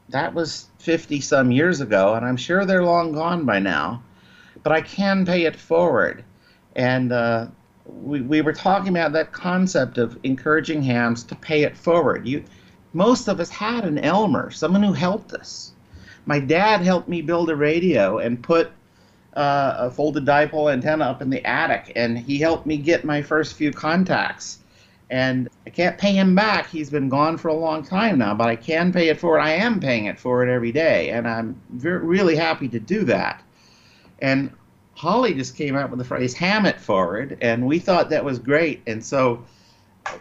[0.10, 4.04] that was 50 some years ago and I'm sure they're long gone by now.
[4.63, 6.24] But I can pay it forward.
[6.76, 7.48] And uh,
[7.86, 12.28] we, we were talking about that concept of encouraging hams to pay it forward.
[12.28, 12.43] You
[12.93, 15.74] most of us had an Elmer, someone who helped us
[16.26, 18.71] my dad helped me build a radio and put
[19.36, 23.21] uh, a folded dipole antenna up in the attic, and he helped me get my
[23.21, 24.60] first few contacts.
[25.10, 26.68] And I can't pay him back.
[26.70, 29.39] He's been gone for a long time now, but I can pay it forward.
[29.39, 33.44] I am paying it forward every day, and I'm ver- really happy to do that.
[34.20, 34.52] And
[34.96, 38.39] Holly just came out with the phrase "ham it forward," and we thought that was
[38.39, 38.82] great.
[38.88, 39.44] And so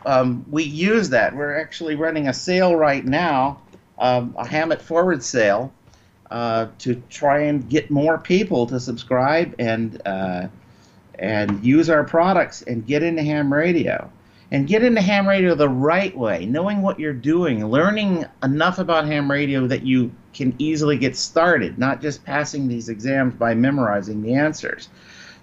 [0.04, 1.34] um, we use that.
[1.34, 3.60] We're actually running a sale right now,
[3.98, 5.72] um, a ham it forward sale,
[6.30, 10.48] uh, to try and get more people to subscribe and uh,
[11.18, 14.10] and use our products and get into ham radio
[14.54, 19.04] and get into ham radio the right way, knowing what you're doing, learning enough about
[19.04, 24.22] ham radio that you can easily get started, not just passing these exams by memorizing
[24.22, 24.90] the answers.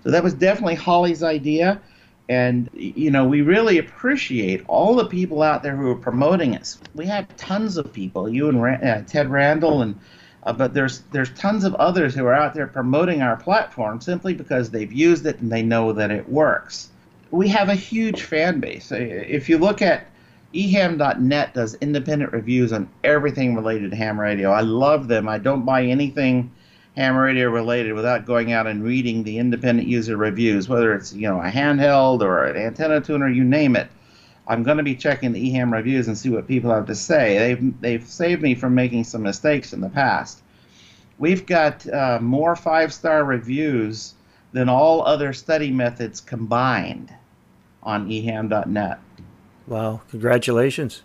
[0.06, 1.82] So that was definitely Holly's idea.
[2.30, 6.80] And, you know, we really appreciate all the people out there who are promoting us.
[6.96, 10.00] We have tons of people, you and uh, Ted Randall, and
[10.44, 14.34] uh, but there's there's tons of others who are out there promoting our platform simply
[14.34, 16.91] because they've used it and they know that it works.
[17.32, 18.92] We have a huge fan base.
[18.92, 20.06] If you look at
[20.54, 24.52] eham.net does independent reviews on everything related to ham radio.
[24.52, 25.30] I love them.
[25.30, 26.52] I don't buy anything
[26.98, 31.28] ham radio related without going out and reading the independent user reviews, whether it's you
[31.28, 33.88] know a handheld or an antenna tuner, you name it.
[34.48, 37.38] I'm going to be checking the eHam reviews and see what people have to say.
[37.38, 40.42] They've they've saved me from making some mistakes in the past.
[41.18, 44.16] We've got uh, more five-star reviews
[44.54, 47.14] than all other study methods combined
[47.84, 49.00] on eham.net.
[49.68, 50.02] Wow!
[50.10, 51.04] Congratulations.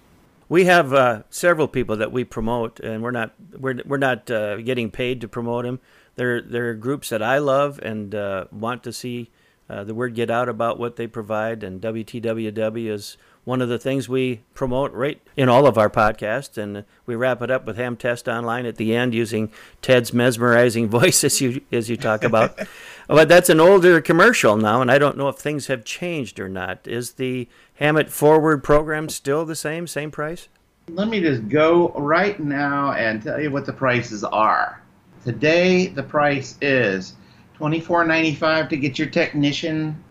[0.48, 4.58] We have uh, several people that we promote, and we're not we're we're not uh,
[4.58, 5.80] getting paid to promote them.
[6.14, 9.30] They're they're groups that I love and uh, want to see
[9.68, 11.62] uh, the word get out about what they provide.
[11.62, 16.58] And WTWW is one of the things we promote right in all of our podcasts.
[16.58, 20.88] And we wrap it up with Ham Test Online at the end using Ted's mesmerizing
[20.90, 22.58] voice as you, as you talk about.
[23.06, 26.48] but that's an older commercial now, and I don't know if things have changed or
[26.48, 26.80] not.
[26.88, 30.48] Is the Ham It Forward program still the same, same price?
[30.88, 34.82] Let me just go right now and tell you what the prices are.
[35.24, 37.14] Today, the price is
[37.60, 40.02] $24.95 to get your technician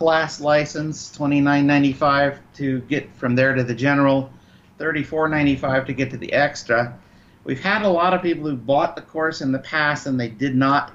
[0.00, 4.32] class license, $29.95 to get from there to the general,
[4.78, 6.98] $34.95 to get to the extra.
[7.44, 10.30] We've had a lot of people who bought the course in the past and they
[10.30, 10.90] did not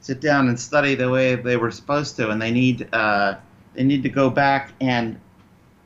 [0.00, 3.34] sit down and study the way they were supposed to, and they need uh,
[3.74, 5.20] they need to go back and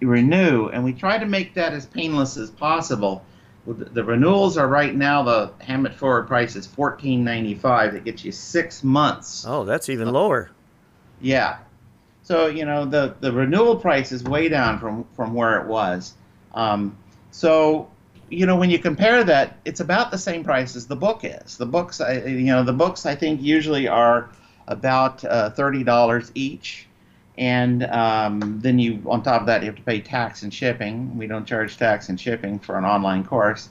[0.00, 0.68] renew.
[0.68, 3.24] And we try to make that as painless as possible.
[3.66, 7.96] The renewals are right now the Ham It Forward price is fourteen ninety five.
[7.96, 9.44] It gets you six months.
[9.48, 10.52] Oh, that's even lower.
[11.20, 11.58] Yeah,
[12.22, 16.14] so you know the the renewal price is way down from from where it was.
[16.54, 16.96] Um,
[17.30, 17.90] so
[18.30, 21.56] you know when you compare that, it's about the same price as the book is.
[21.56, 24.30] The books, you know, the books I think usually are
[24.68, 26.86] about uh, thirty dollars each,
[27.36, 31.16] and um, then you on top of that you have to pay tax and shipping.
[31.18, 33.68] We don't charge tax and shipping for an online course.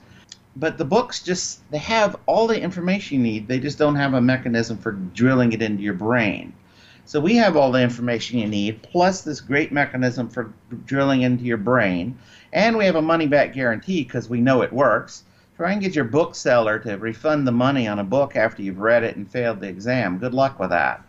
[0.54, 3.48] But the books just they have all the information you need.
[3.48, 6.52] They just don't have a mechanism for drilling it into your brain.
[7.04, 10.52] So we have all the information you need, plus this great mechanism for
[10.86, 12.16] drilling into your brain,
[12.52, 15.24] and we have a money back guarantee because we know it works.
[15.56, 19.04] Try and get your bookseller to refund the money on a book after you've read
[19.04, 20.18] it and failed the exam.
[20.18, 21.04] Good luck with that.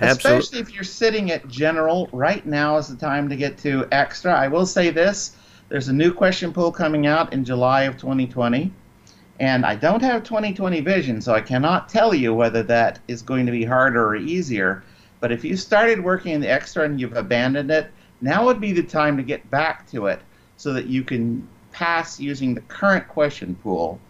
[0.00, 0.38] Absolutely.
[0.38, 4.32] Especially if you're sitting at general, right now is the time to get to extra.
[4.32, 5.36] I will say this
[5.68, 8.72] there's a new question pool coming out in July of 2020.
[9.40, 13.46] And I don't have 2020 vision, so I cannot tell you whether that is going
[13.46, 14.84] to be harder or easier.
[15.22, 18.72] But if you started working in the extra and you've abandoned it, now would be
[18.72, 20.18] the time to get back to it
[20.56, 24.00] so that you can pass using the current question pool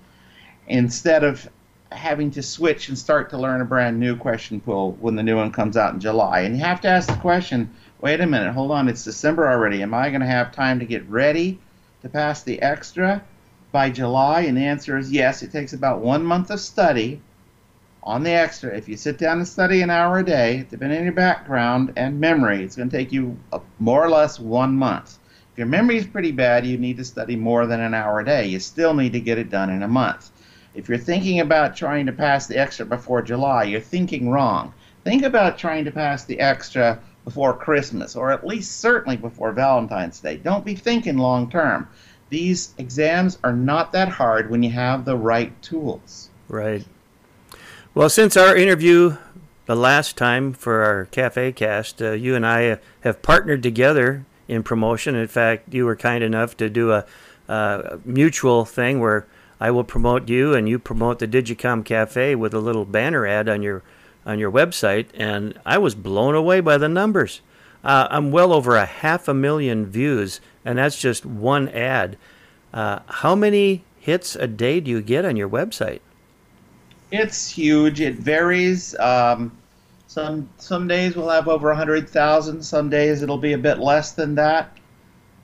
[0.68, 1.46] instead of
[1.90, 5.37] having to switch and start to learn a brand new question pool when the new
[5.37, 6.40] one comes out in July.
[6.40, 7.68] And you have to ask the question
[8.01, 9.83] wait a minute, hold on, it's December already.
[9.83, 11.59] Am I going to have time to get ready
[12.01, 13.22] to pass the extra
[13.70, 14.40] by July?
[14.40, 15.42] And the answer is yes.
[15.42, 17.20] It takes about one month of study
[18.04, 21.04] on the extra, if you sit down and study an hour a day, depending on
[21.04, 23.38] your background and memory, it's going to take you
[23.78, 25.18] more or less one month.
[25.52, 28.24] If your memory is pretty bad, you need to study more than an hour a
[28.24, 28.46] day.
[28.46, 30.30] You still need to get it done in a month.
[30.74, 34.72] If you're thinking about trying to pass the extra before July, you're thinking wrong.
[35.04, 40.18] Think about trying to pass the extra before Christmas, or at least certainly before Valentine's
[40.18, 40.38] Day.
[40.38, 41.88] Don't be thinking long term.
[42.30, 46.30] These exams are not that hard when you have the right tools.
[46.48, 46.84] Right.
[47.94, 49.18] Well, since our interview
[49.66, 54.62] the last time for our Cafe Cast, uh, you and I have partnered together in
[54.62, 55.14] promotion.
[55.14, 57.05] In fact, you were kind enough to do a,
[57.48, 59.26] a mutual thing where
[59.61, 63.47] I will promote you and you promote the Digicom Cafe with a little banner ad
[63.47, 63.82] on your
[64.24, 67.43] on your website, and I was blown away by the numbers.
[67.84, 72.16] Uh, I'm well over a half a million views, and that's just one ad.
[72.72, 76.01] Uh, how many hits a day do you get on your website?
[77.12, 78.00] It's huge.
[78.00, 78.98] It varies.
[78.98, 79.52] Um,
[80.06, 82.62] some some days we'll have over hundred thousand.
[82.62, 84.78] Some days it'll be a bit less than that.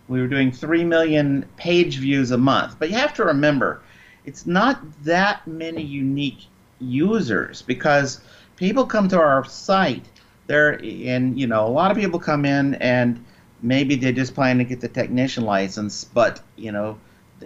[0.08, 3.82] We were doing three million page views a month, but you have to remember,
[4.24, 6.46] it's not that many unique
[6.80, 8.22] users because
[8.56, 10.06] people come to our site
[10.46, 13.22] there and you know a lot of people come in and
[13.60, 16.96] maybe they're just plan to get the technician license but you know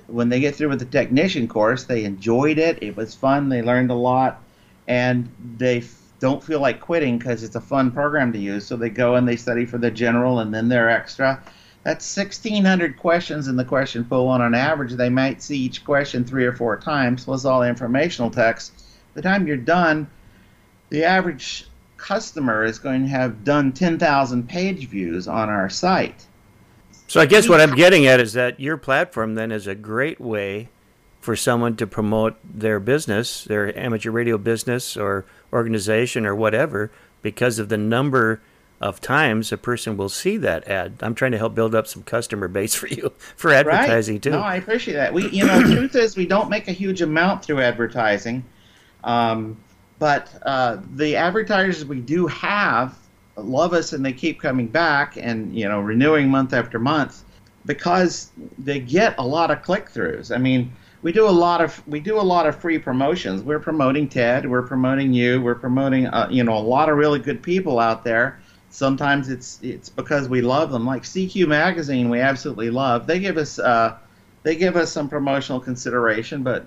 [0.07, 2.83] when they get through with the technician course they enjoyed it.
[2.83, 3.49] It was fun.
[3.49, 4.43] They learned a lot.
[4.89, 8.67] And they f- don't feel like quitting because it's a fun program to use.
[8.67, 11.43] So they go and they study for the general and then their extra.
[11.85, 14.29] That's 1600 questions in the question pool.
[14.29, 17.25] On an average they might see each question three or four times.
[17.25, 18.73] Plus all the informational text.
[19.15, 20.09] The time you're done
[20.93, 21.67] the average
[21.97, 26.27] customer is going to have done 10,000 page views on our site.
[27.13, 30.19] So I guess what I'm getting at is that your platform then is a great
[30.19, 30.71] way
[31.21, 36.91] for someone to promote their business, their amateur radio business or organization or whatever,
[37.21, 38.41] because of the number
[38.81, 40.95] of times a person will see that ad.
[41.03, 44.23] I'm trying to help build up some customer base for you for advertising right.
[44.23, 44.31] too.
[44.31, 45.13] No, I appreciate that.
[45.13, 48.43] We, you know, the truth is we don't make a huge amount through advertising.
[49.05, 49.59] Um,
[49.99, 52.97] but uh, the advertisers we do have
[53.37, 57.25] love us and they keep coming back and you know renewing month after month
[57.65, 60.35] because they get a lot of click-throughs.
[60.35, 60.73] I mean,
[61.03, 63.43] we do a lot of we do a lot of free promotions.
[63.43, 67.19] We're promoting Ted, we're promoting you, we're promoting uh, you know a lot of really
[67.19, 68.39] good people out there.
[68.71, 70.87] Sometimes it's it's because we love them.
[70.87, 73.07] Like CQ magazine, we absolutely love.
[73.07, 73.99] They give us uh,
[74.45, 76.67] they give us some promotional consideration, but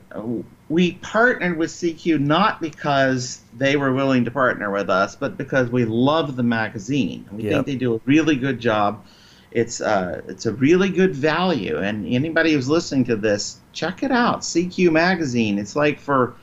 [0.68, 5.70] we partnered with CQ not because they were willing to partner with us, but because
[5.70, 7.28] we love the magazine.
[7.32, 7.52] We yep.
[7.54, 9.06] think they do a really good job.
[9.52, 14.12] It's uh, it's a really good value, and anybody who's listening to this, check it
[14.12, 14.42] out.
[14.42, 15.60] CQ magazine.
[15.60, 16.36] It's like for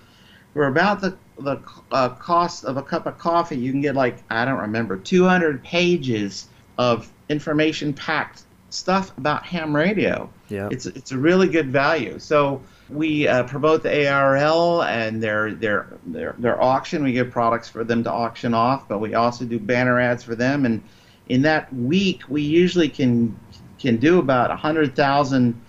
[0.55, 1.61] for about the the
[1.91, 5.63] uh, cost of a cup of coffee, you can get like I don't remember 200
[5.63, 6.49] pages
[6.79, 10.31] of information packed stuff about ham radio.
[10.49, 10.69] Yeah.
[10.71, 12.19] It's it's a really good value.
[12.19, 17.03] So we uh, promote the ARRL and their their their their auction.
[17.03, 20.35] We give products for them to auction off, but we also do banner ads for
[20.35, 20.67] them.
[20.67, 20.83] And
[21.29, 23.39] in that week, we usually can
[23.79, 25.61] can do about hundred thousand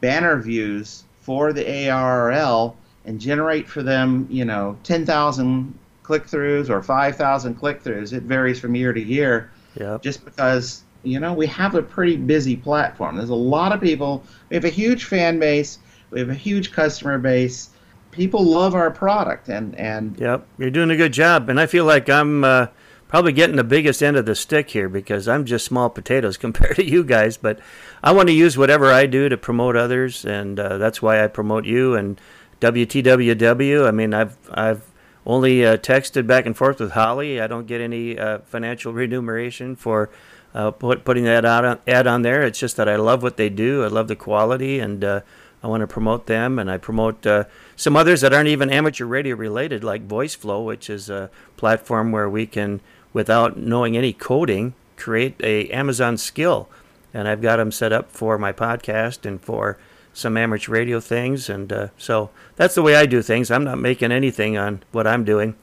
[0.00, 6.82] banner views for the ARRL and generate for them, you know, ten thousand click-throughs or
[6.82, 8.12] five thousand click-throughs.
[8.12, 9.50] It varies from year to year.
[9.74, 9.98] Yeah.
[10.00, 13.16] Just because you know, we have a pretty busy platform.
[13.16, 14.22] There's a lot of people.
[14.50, 15.78] We have a huge fan base.
[16.10, 17.70] We have a huge customer base.
[18.10, 21.48] People love our product, and and yep, you're doing a good job.
[21.48, 22.66] And I feel like I'm uh,
[23.06, 26.76] probably getting the biggest end of the stick here because I'm just small potatoes compared
[26.76, 27.36] to you guys.
[27.36, 27.60] But
[28.02, 31.28] I want to use whatever I do to promote others, and uh, that's why I
[31.28, 32.20] promote you and
[32.60, 33.86] WTWW.
[33.86, 34.90] I mean, I've I've
[35.26, 37.40] only uh, texted back and forth with Holly.
[37.40, 40.10] I don't get any uh, financial remuneration for
[40.54, 42.42] uh, put, putting that ad on, ad on there.
[42.42, 43.84] It's just that I love what they do.
[43.84, 45.20] I love the quality, and uh,
[45.62, 46.58] I want to promote them.
[46.58, 47.44] And I promote uh,
[47.76, 52.28] some others that aren't even amateur radio related, like VoiceFlow, which is a platform where
[52.28, 52.80] we can,
[53.12, 56.68] without knowing any coding, create a Amazon skill.
[57.12, 59.78] And I've got them set up for my podcast and for
[60.12, 61.48] some amateur radio things.
[61.48, 63.50] And uh, so that's the way I do things.
[63.50, 65.56] I'm not making anything on what I'm doing.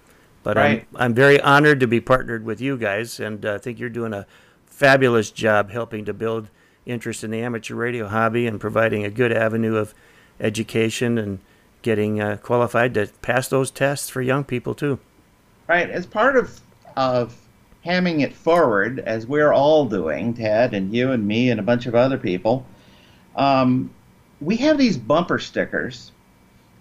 [0.43, 0.87] But right.
[0.93, 3.89] I'm, I'm very honored to be partnered with you guys, and uh, I think you're
[3.89, 4.25] doing a
[4.65, 6.47] fabulous job helping to build
[6.87, 9.93] interest in the amateur radio hobby and providing a good avenue of
[10.39, 11.39] education and
[11.81, 14.99] getting uh, qualified to pass those tests for young people too.
[15.67, 16.59] Right, as part of
[16.95, 17.35] of
[17.85, 21.85] hamming it forward, as we're all doing, Ted and you and me and a bunch
[21.85, 22.65] of other people,
[23.35, 23.91] um,
[24.41, 26.11] we have these bumper stickers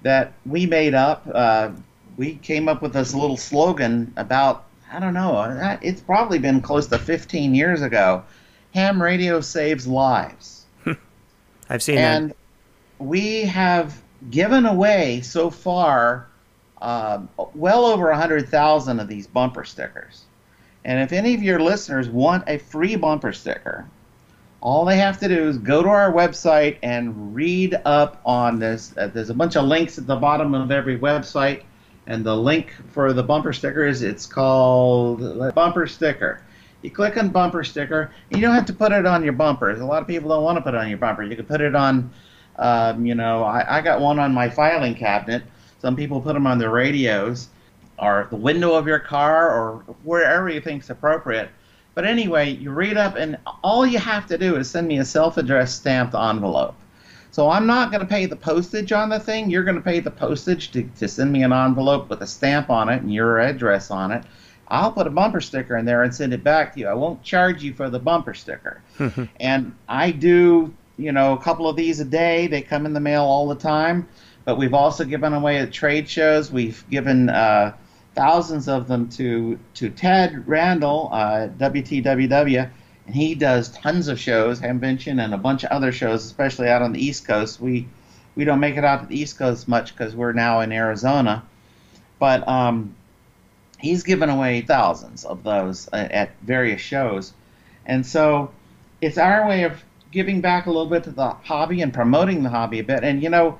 [0.02, 1.28] that we made up.
[1.32, 1.70] Uh,
[2.16, 5.36] we came up with this little slogan about I don't know.
[5.36, 8.22] Uh, it's probably been close to 15 years ago.
[8.76, 10.66] Ham radio saves lives.
[11.70, 12.36] I've seen and that.
[12.98, 16.28] we have given away so far
[16.82, 17.20] uh,
[17.54, 20.24] well over 100,000 of these bumper stickers.
[20.84, 23.88] And if any of your listeners want a free bumper sticker,
[24.60, 28.92] all they have to do is go to our website and read up on this.
[28.98, 31.62] Uh, there's a bunch of links at the bottom of every website
[32.06, 36.42] and the link for the bumper sticker is it's called bumper sticker.
[36.82, 38.12] You click on bumper sticker.
[38.30, 39.70] you don't have to put it on your bumper.
[39.70, 41.22] A lot of people don't want to put it on your bumper.
[41.22, 42.10] You can put it on,
[42.58, 45.42] um, you know, I, I got one on my filing cabinet.
[45.80, 47.48] Some people put them on their radios,
[47.98, 51.50] or the window of your car, or wherever you think is appropriate.
[51.94, 55.04] But anyway, you read up, and all you have to do is send me a
[55.04, 56.74] self-addressed stamped envelope.
[57.30, 59.50] So I'm not going to pay the postage on the thing.
[59.50, 62.70] You're going to pay the postage to, to send me an envelope with a stamp
[62.70, 64.24] on it and your address on it.
[64.68, 66.88] I'll put a bumper sticker in there and send it back to you.
[66.88, 68.82] I won't charge you for the bumper sticker.
[69.40, 72.46] and I do, you know, a couple of these a day.
[72.48, 74.08] They come in the mail all the time.
[74.44, 76.50] but we've also given away at trade shows.
[76.50, 77.74] We've given uh,
[78.14, 82.70] thousands of them to to Ted Randall, uh, WTWW,
[83.06, 86.82] and he does tons of shows, Hamvention and a bunch of other shows, especially out
[86.82, 87.60] on the East Coast.
[87.60, 87.88] We
[88.34, 91.44] we don't make it out to the East Coast much because we're now in Arizona,
[92.18, 92.94] but um,
[93.78, 97.32] he's given away thousands of those uh, at various shows,
[97.84, 98.50] and so
[99.00, 102.48] it's our way of giving back a little bit to the hobby and promoting the
[102.48, 103.04] hobby a bit.
[103.04, 103.58] And you know,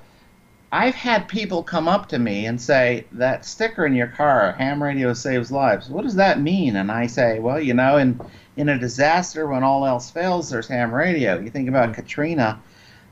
[0.72, 4.82] I've had people come up to me and say that sticker in your car, ham
[4.82, 5.88] radio saves lives.
[5.88, 6.76] What does that mean?
[6.76, 8.20] And I say, well, you know, in
[8.56, 11.38] in a disaster when all else fails, there's ham radio.
[11.38, 12.60] You think about Katrina,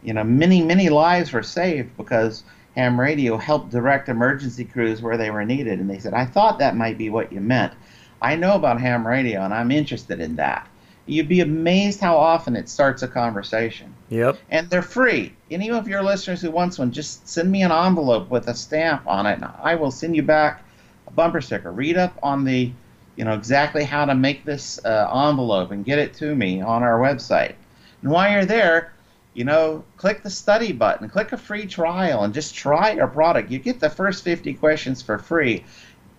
[0.02, 2.44] you know, many many lives were saved because
[2.76, 5.78] ham radio helped direct emergency crews where they were needed.
[5.78, 7.72] And they said, I thought that might be what you meant.
[8.20, 10.68] I know about ham radio and I'm interested in that.
[11.06, 13.94] You'd be amazed how often it starts a conversation.
[14.08, 14.38] Yep.
[14.50, 15.34] And they're free.
[15.50, 19.06] Any of your listeners who wants one, just send me an envelope with a stamp
[19.06, 20.64] on it, and I will send you back
[21.06, 21.70] a bumper sticker.
[21.70, 22.72] Read up on the,
[23.16, 26.82] you know, exactly how to make this uh, envelope and get it to me on
[26.82, 27.54] our website.
[28.00, 28.93] And while you're there,
[29.34, 33.50] you know, click the study button, click a free trial, and just try our product.
[33.50, 35.64] You get the first 50 questions for free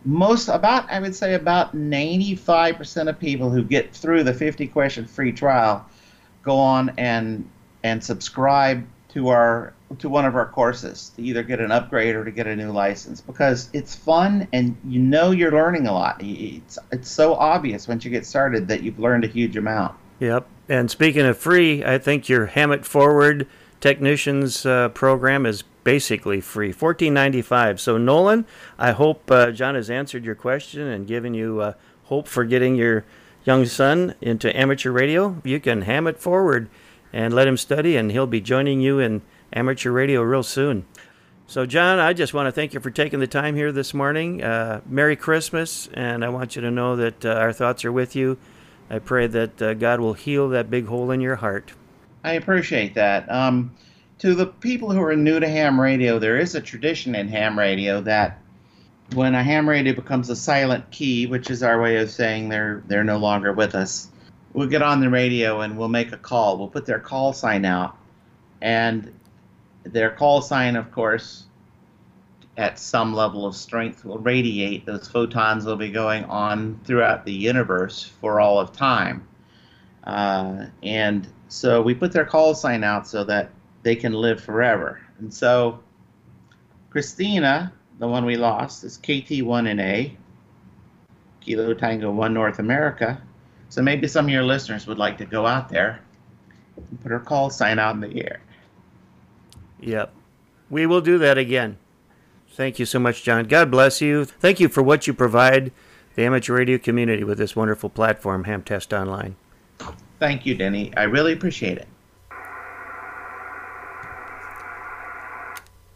[0.05, 5.05] most about I would say about 95% of people who get through the 50 question
[5.05, 5.85] free trial
[6.43, 7.49] go on and
[7.83, 12.23] and subscribe to our to one of our courses to either get an upgrade or
[12.23, 16.17] to get a new license because it's fun and you know you're learning a lot.
[16.19, 19.95] It's it's so obvious once you get started that you've learned a huge amount.
[20.19, 20.47] Yep.
[20.69, 23.47] And speaking of free, I think your Ham It Forward
[23.79, 27.79] technicians uh, program is basically free, fourteen ninety five.
[27.79, 28.45] So Nolan,
[28.79, 31.73] I hope uh, John has answered your question and given you uh,
[32.05, 33.05] hope for getting your
[33.43, 35.39] young son into amateur radio.
[35.43, 36.69] You can ham it forward
[37.13, 39.21] and let him study, and he'll be joining you in
[39.53, 40.85] amateur radio real soon.
[41.45, 44.41] So, John, I just want to thank you for taking the time here this morning.
[44.41, 48.15] Uh, Merry Christmas, and I want you to know that uh, our thoughts are with
[48.15, 48.39] you.
[48.89, 51.73] I pray that uh, God will heal that big hole in your heart.
[52.23, 53.31] I appreciate that.
[53.31, 53.75] Um,
[54.19, 57.57] to the people who are new to ham radio, there is a tradition in ham
[57.57, 58.39] radio that
[59.13, 62.81] when a ham radio becomes a silent key, which is our way of saying they're
[62.87, 64.09] they're no longer with us,
[64.53, 66.57] we'll get on the radio and we'll make a call.
[66.57, 67.97] We'll put their call sign out,
[68.61, 69.13] and
[69.83, 71.44] their call sign, of course,
[72.57, 74.85] at some level of strength will radiate.
[74.85, 79.27] Those photons will be going on throughout the universe for all of time.
[80.05, 83.49] Uh, and so we put their call sign out so that
[83.83, 85.01] they can live forever.
[85.19, 85.79] And so
[86.89, 90.15] Christina, the one we lost, is KT1NA,
[91.41, 93.21] Kilo Tango 1 North America.
[93.69, 95.99] So maybe some of your listeners would like to go out there
[96.77, 98.39] and put her call sign out in the air.
[99.81, 100.13] Yep.
[100.69, 101.77] We will do that again.
[102.55, 103.45] Thank you so much, John.
[103.45, 104.23] God bless you.
[104.23, 105.73] Thank you for what you provide
[106.15, 109.35] the amateur radio community with this wonderful platform, Ham Test Online.
[110.19, 110.95] Thank you, Denny.
[110.95, 111.87] I really appreciate it.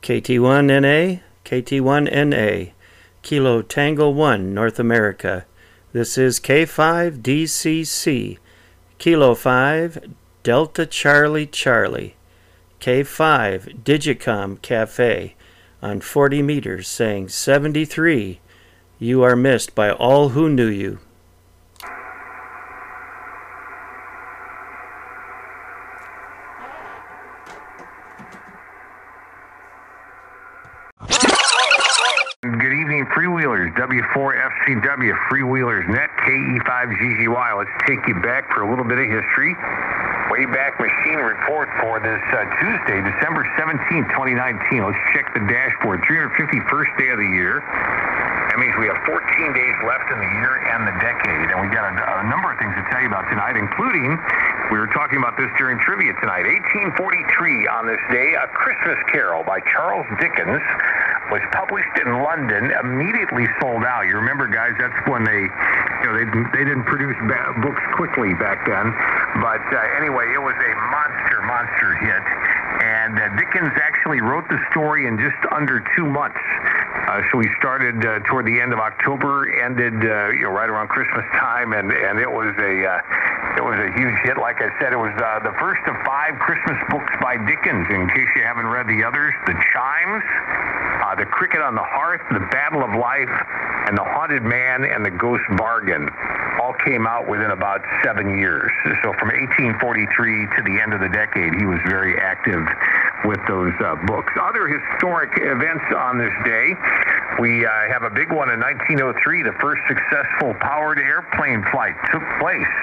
[0.01, 2.71] KT1NA, KT1NA,
[3.21, 5.45] Kilo Tango 1, North America.
[5.93, 8.37] This is K5DCC,
[8.97, 12.17] Kilo 5, Delta Charlie Charlie,
[12.81, 15.35] K5 Digicom Cafe,
[15.81, 18.39] on 40 meters, saying 73,
[18.99, 20.99] you are missed by all who knew you.
[32.41, 33.05] Good evening,
[33.71, 33.89] freewheelers.
[33.89, 37.57] W4FCW Freewheelers Net KE5GGY.
[37.57, 39.55] Let's take you back for a little bit of history.
[40.29, 44.85] Wayback Machine report for this uh, Tuesday, December 17, 2019.
[44.85, 46.01] Let's check the dashboard.
[46.05, 47.65] 351st day of the year.
[48.49, 51.49] That means we have 14 days left in the year and the decade.
[51.49, 54.17] And we got a, a number of things to tell you about tonight, including
[54.69, 56.45] we were talking about this during trivia tonight.
[56.45, 56.93] 1843
[57.73, 60.61] on this day, A Christmas Carol by Charles Dickens
[61.33, 64.07] was published in London, immediately sold out.
[64.07, 68.33] You remember, guys, that's when they, you know, they they didn't produce ba- books quickly
[68.33, 68.91] back then.
[69.43, 72.25] But uh, anyway, it was a monster, monster hit.
[72.79, 76.39] And uh, Dickens actually wrote the story in just under two months.
[77.09, 80.69] Uh, so we started uh, toward the end of October, ended uh, you know right
[80.69, 83.01] around Christmas time, and and it was a uh,
[83.59, 84.39] it was a huge hit.
[84.39, 87.91] Like I said, it was uh, the first of five Christmas books by Dickens.
[87.91, 90.23] In case you haven't read the others, The Chimes,
[91.03, 93.27] uh, The Cricket on the Hearth, The Battle of Life,
[93.91, 96.07] and The Haunted Man and the Ghost Bargain
[96.85, 98.71] came out within about seven years.
[99.03, 102.65] So from 1843 to the end of the decade, he was very active
[103.25, 104.31] with those uh, books.
[104.39, 106.75] Other historic events on this day.
[107.39, 109.43] We uh, have a big one in 1903.
[109.43, 112.73] The first successful powered airplane flight took place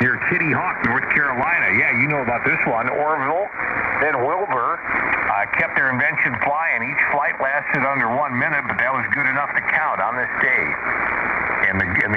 [0.00, 1.72] near Kitty Hawk, North Carolina.
[1.76, 2.88] Yeah, you know about this one.
[2.88, 3.48] Orville,
[4.00, 6.84] then Wilbur uh, kept their invention flying.
[6.84, 10.32] Each flight lasted under one minute, but that was good enough to count on this
[10.42, 11.13] day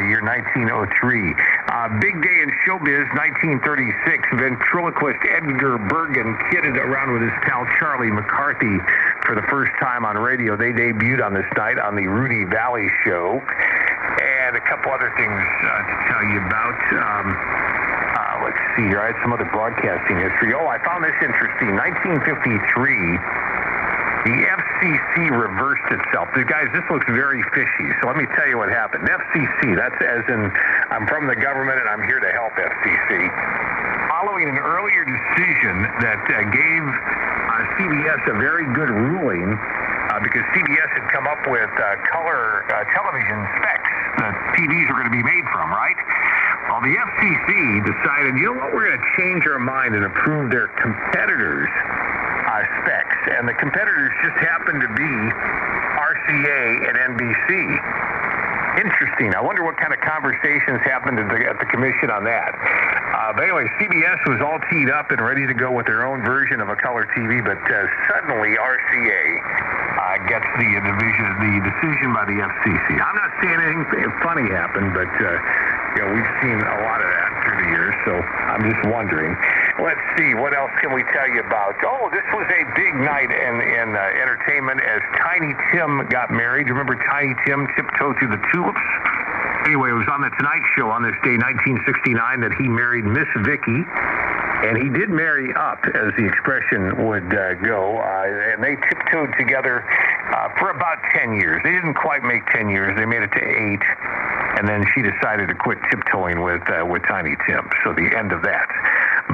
[0.08, 1.36] year 1903.
[1.68, 3.60] Uh, big day in showbiz, 1936.
[4.39, 8.80] Ventriloquist Edgar Bergen kidded around with his pal Charlie McCarthy
[9.28, 10.55] for the first time on radio.
[10.55, 13.43] They debuted on this night on the Rudy Vallee Show.
[14.18, 16.80] And a couple other things uh, to tell you about.
[16.95, 17.28] Um,
[18.18, 19.03] uh, let's see here.
[19.03, 20.55] I had some other broadcasting history.
[20.55, 21.76] Oh, I found this interesting.
[21.76, 23.20] 1953.
[24.28, 26.28] The FCC reversed itself.
[26.36, 27.88] Guys, this looks very fishy.
[28.04, 29.08] So let me tell you what happened.
[29.08, 30.52] FCC, that's as in
[30.92, 33.32] I'm from the government and I'm here to help FCC.
[34.12, 40.44] Following an earlier decision that uh, gave uh, CBS a very good ruling uh, because
[40.52, 45.16] CBS had come up with uh, color uh, television specs that TVs are going to
[45.16, 45.96] be made from, right?
[46.68, 50.52] Well, the FCC decided, you know what, we're going to change our mind and approve
[50.52, 51.72] their competitors'
[52.44, 53.07] uh, specs.
[53.28, 55.14] And the competitors just happen to be
[56.00, 57.52] RCA and NBC.
[58.78, 59.34] Interesting.
[59.34, 62.54] I wonder what kind of conversations happened at the, at the commission on that.
[62.54, 66.22] Uh, but anyway, CBS was all teed up and ready to go with their own
[66.22, 67.76] version of a color TV, but uh,
[68.06, 69.26] suddenly RCA
[69.98, 73.02] uh, gets the division, the decision by the FCC.
[73.02, 75.26] I'm not saying anything funny happened, but uh,
[75.98, 79.34] you know we've seen a lot of that through the years, so I'm just wondering.
[79.78, 81.78] Let's see, what else can we tell you about?
[81.86, 86.68] Oh, this was a big night in, in uh, entertainment as Tiny Tim got married.
[86.70, 88.82] Remember Tiny Tim tiptoed through the tulips?
[89.70, 93.30] Anyway, it was on the Tonight Show on this day, 1969, that he married Miss
[93.46, 93.86] Vicky.
[94.66, 98.02] And he did marry up, as the expression would uh, go.
[98.02, 99.86] Uh, and they tiptoed together
[100.34, 101.62] uh, for about 10 years.
[101.64, 102.98] They didn't quite make 10 years.
[102.98, 103.86] They made it to eight.
[104.58, 107.70] And then she decided to quit tiptoeing with, uh, with Tiny Tim.
[107.84, 108.66] So the end of that.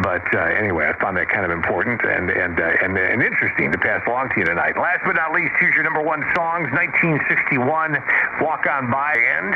[0.01, 3.71] But uh, anyway, I found that kind of important and and, uh, and and interesting
[3.71, 4.75] to pass along to you tonight.
[4.75, 8.01] Last but not least, here's your number one songs: 1961,
[8.41, 9.53] "Walk On By," and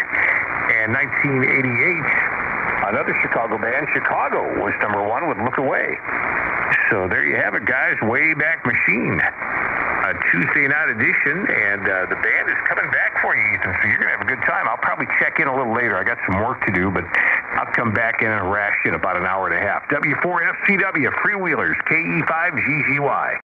[0.78, 5.98] and 1988, another Chicago band, Chicago, was number one with "Look Away."
[6.94, 7.98] So there you have it, guys.
[8.06, 9.18] Way Back Machine.
[10.08, 13.76] A Tuesday night edition, and uh, the band is coming back for you, Ethan.
[13.82, 14.70] So you're gonna have a good time.
[14.70, 15.98] I'll probably check in a little later.
[15.98, 17.04] I got some work to do, but
[17.60, 19.90] I'll come back in and rash in about an hour and a half.
[20.28, 23.39] W4FCW Freewheelers KE5GGY.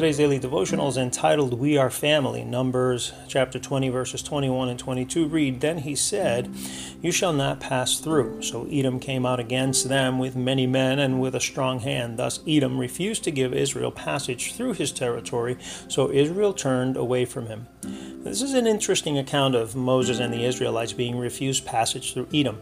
[0.00, 2.42] Today's daily devotional is entitled We Are Family.
[2.42, 6.50] Numbers chapter 20, verses 21 and 22 read Then he said,
[7.02, 8.40] You shall not pass through.
[8.40, 12.18] So Edom came out against them with many men and with a strong hand.
[12.18, 17.48] Thus Edom refused to give Israel passage through his territory, so Israel turned away from
[17.48, 17.66] him.
[18.22, 22.60] This is an interesting account of Moses and the Israelites being refused passage through Edom.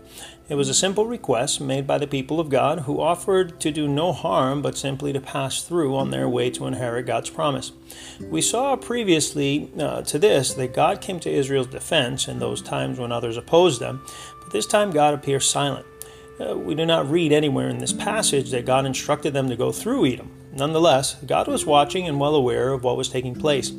[0.49, 3.89] It was a simple request made by the people of God who offered to do
[3.89, 7.73] no harm but simply to pass through on their way to inherit God's promise.
[8.21, 12.99] We saw previously uh, to this that God came to Israel's defense in those times
[12.99, 14.05] when others opposed them,
[14.41, 15.87] but this time God appears silent.
[16.41, 19.73] Uh, we do not read anywhere in this passage that God instructed them to go
[19.73, 20.31] through Edom.
[20.53, 23.73] Nonetheless, God was watching and well aware of what was taking place.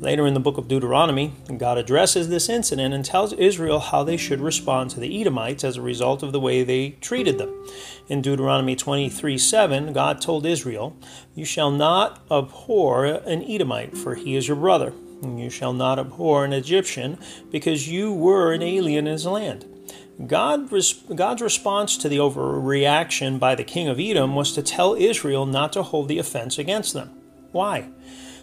[0.00, 4.16] Later in the book of Deuteronomy, God addresses this incident and tells Israel how they
[4.16, 7.52] should respond to the Edomites as a result of the way they treated them.
[8.08, 10.96] In Deuteronomy 23 7, God told Israel,
[11.34, 14.92] You shall not abhor an Edomite, for he is your brother.
[15.22, 17.18] You shall not abhor an Egyptian,
[17.50, 19.66] because you were an alien in his land.
[20.26, 20.70] God,
[21.14, 25.72] God's response to the overreaction by the king of Edom was to tell Israel not
[25.72, 27.10] to hold the offense against them.
[27.50, 27.88] Why?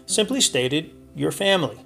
[0.06, 1.78] Simply stated, your family.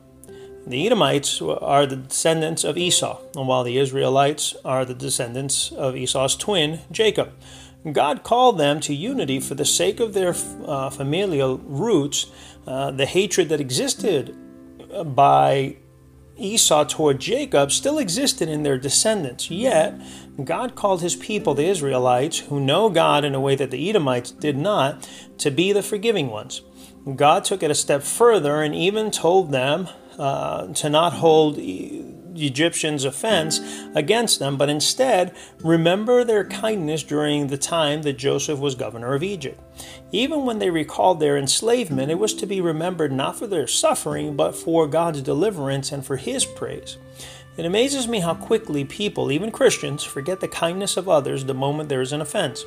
[0.67, 5.95] The Edomites are the descendants of Esau, and while the Israelites are the descendants of
[5.97, 7.33] Esau's twin, Jacob.
[7.93, 10.35] God called them to unity for the sake of their
[10.67, 12.27] uh, familial roots,
[12.67, 14.37] uh, the hatred that existed
[15.15, 15.77] by
[16.39, 20.01] Esau toward Jacob still existed in their descendants, yet
[20.45, 24.31] God called his people, the Israelites, who know God in a way that the Edomites
[24.31, 25.09] did not,
[25.39, 26.63] to be the forgiving ones.
[27.15, 31.59] God took it a step further and even told them uh, to not hold
[32.43, 33.61] Egyptians' offense
[33.95, 39.23] against them, but instead remember their kindness during the time that Joseph was governor of
[39.23, 39.61] Egypt.
[40.13, 44.37] Even when they recalled their enslavement, it was to be remembered not for their suffering,
[44.37, 46.97] but for God's deliverance and for His praise.
[47.57, 51.89] It amazes me how quickly people, even Christians, forget the kindness of others the moment
[51.89, 52.67] there is an offense.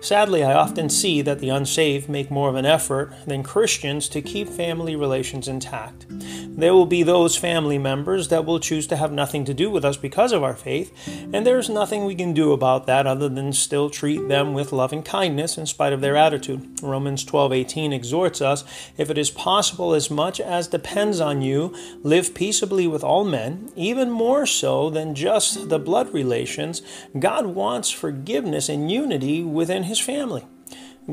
[0.00, 4.22] Sadly, I often see that the unsaved make more of an effort than Christians to
[4.22, 6.06] keep family relations intact.
[6.08, 9.84] There will be those family members that will choose to have nothing to do with
[9.84, 10.90] us because of our faith,
[11.32, 14.72] and there is nothing we can do about that other than still treat them with
[14.72, 16.82] loving kindness in spite of their attitude.
[16.82, 18.64] Romans 12:18 exhorts us,
[18.96, 23.70] if it is possible as much as depends on you, live peaceably with all men,
[23.76, 26.82] even more so than just the blood relations.
[27.18, 30.46] God wants forgiveness and unity within his family.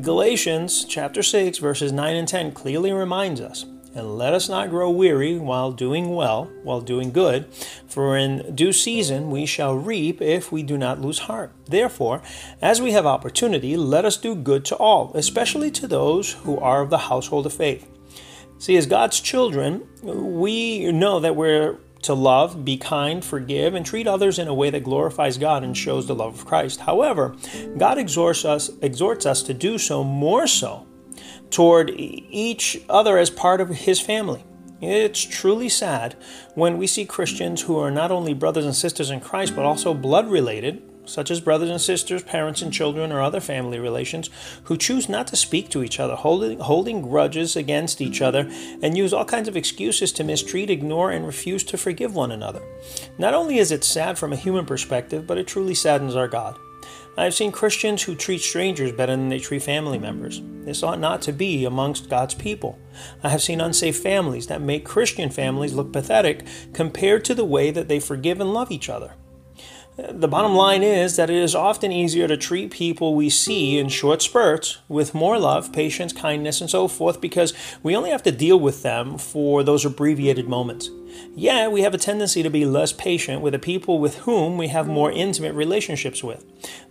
[0.02, 3.66] Galatians chapter 6 verses 9 and 10 clearly reminds us,
[3.96, 7.52] and let us not grow weary while doing well, while doing good,
[7.88, 11.52] for in due season we shall reap if we do not lose heart.
[11.66, 12.22] Therefore,
[12.62, 16.82] as we have opportunity, let us do good to all, especially to those who are
[16.84, 17.90] of the household of faith.
[18.60, 24.08] See, as God's children, we know that we're to love, be kind, forgive, and treat
[24.08, 26.82] others in a way that glorifies God and shows the love of Christ.
[26.82, 27.36] However,
[27.78, 30.88] God exhorts us, exhorts us to do so more so
[31.50, 34.44] toward each other as part of His family.
[34.80, 36.16] It's truly sad
[36.54, 39.94] when we see Christians who are not only brothers and sisters in Christ, but also
[39.94, 44.30] blood related, such as brothers and sisters, parents and children, or other family relations,
[44.64, 48.50] who choose not to speak to each other, holding, holding grudges against each other,
[48.82, 52.62] and use all kinds of excuses to mistreat, ignore, and refuse to forgive one another.
[53.18, 56.58] Not only is it sad from a human perspective, but it truly saddens our God.
[57.18, 60.40] I have seen Christians who treat strangers better than they treat family members.
[60.62, 62.78] This ought not to be amongst God's people.
[63.24, 67.72] I have seen unsafe families that make Christian families look pathetic compared to the way
[67.72, 69.14] that they forgive and love each other.
[69.98, 73.90] The bottom line is that it is often easier to treat people we see in
[73.90, 78.32] short spurts with more love, patience, kindness, and so forth because we only have to
[78.32, 80.92] deal with them for those abbreviated moments.
[81.36, 84.70] Yeah, we have a tendency to be less patient with the people with whom we
[84.70, 86.44] have more intimate relationships with.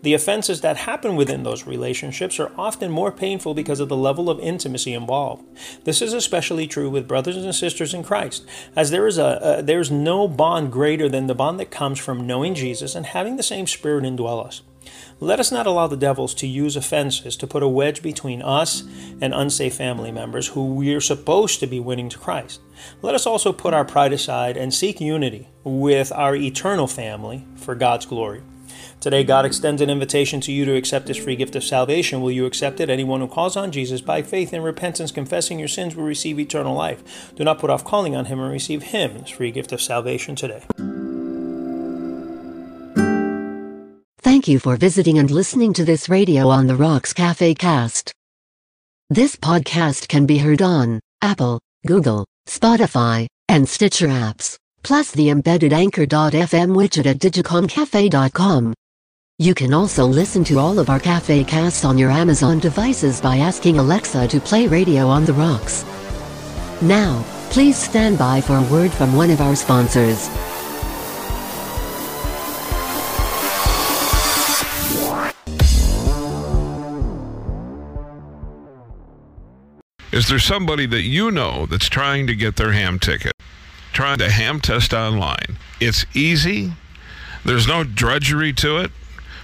[0.03, 4.31] The offenses that happen within those relationships are often more painful because of the level
[4.31, 5.45] of intimacy involved.
[5.85, 9.63] This is especially true with brothers and sisters in Christ, as there is a, a
[9.63, 13.43] there's no bond greater than the bond that comes from knowing Jesus and having the
[13.43, 14.63] same spirit indwell us.
[15.19, 18.83] Let us not allow the devils to use offenses to put a wedge between us
[19.19, 22.61] and unsafe family members who we are supposed to be winning to Christ.
[23.01, 27.75] Let us also put our pride aside and seek unity with our eternal family for
[27.75, 28.43] God's glory.
[29.01, 32.21] Today, God extends an invitation to you to accept this free gift of salvation.
[32.21, 32.91] Will you accept it?
[32.91, 36.75] Anyone who calls on Jesus by faith and repentance, confessing your sins, will receive eternal
[36.75, 37.33] life.
[37.37, 40.35] Do not put off calling on Him and receive Him, this free gift of salvation
[40.35, 40.63] today.
[44.27, 48.13] Thank you for visiting and listening to this Radio on the Rocks Cafe cast.
[49.09, 55.73] This podcast can be heard on Apple, Google, Spotify, and Stitcher apps, plus the embedded
[55.73, 58.75] Anchor.fm widget at digicomcafe.com.
[59.39, 63.37] You can also listen to all of our cafe casts on your Amazon devices by
[63.37, 65.85] asking Alexa to play Radio on the Rocks.
[66.83, 70.29] Now, please stand by for a word from one of our sponsors.
[80.17, 83.35] Is there somebody that you know that's trying to get their ham ticket?
[83.93, 85.59] Trying to ham test online.
[85.79, 86.73] It's easy.
[87.45, 88.93] There's no drudgery to it.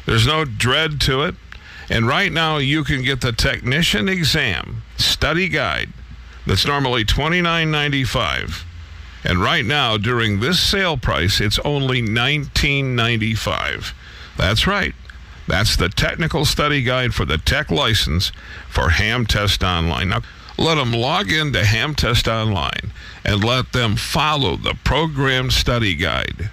[0.07, 1.35] There's no dread to it.
[1.91, 5.91] And right now you can get the technician exam study guide
[6.47, 8.65] that's normally $29.95.
[9.25, 13.93] And right now during this sale price it's only $19.95.
[14.39, 14.95] That's right.
[15.47, 18.33] That's the technical study guide for the tech license
[18.71, 20.09] for Ham Test Online.
[20.09, 20.23] Now
[20.63, 22.93] let them log into Hamtest Online
[23.25, 26.51] and let them follow the programmed study guide.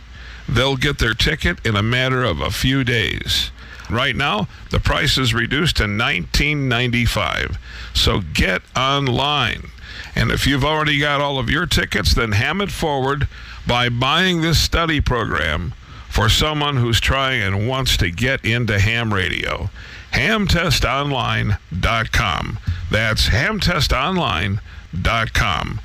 [0.47, 3.51] They'll get their ticket in a matter of a few days.
[3.87, 7.57] Right now, the price is reduced to $19.95.
[7.93, 9.69] So get online.
[10.15, 13.27] And if you've already got all of your tickets, then ham it forward
[13.67, 15.73] by buying this study program
[16.09, 19.69] for someone who's trying and wants to get into ham radio.
[20.13, 22.59] Hamtestonline.com.
[22.91, 25.79] That's hamtestonline.com.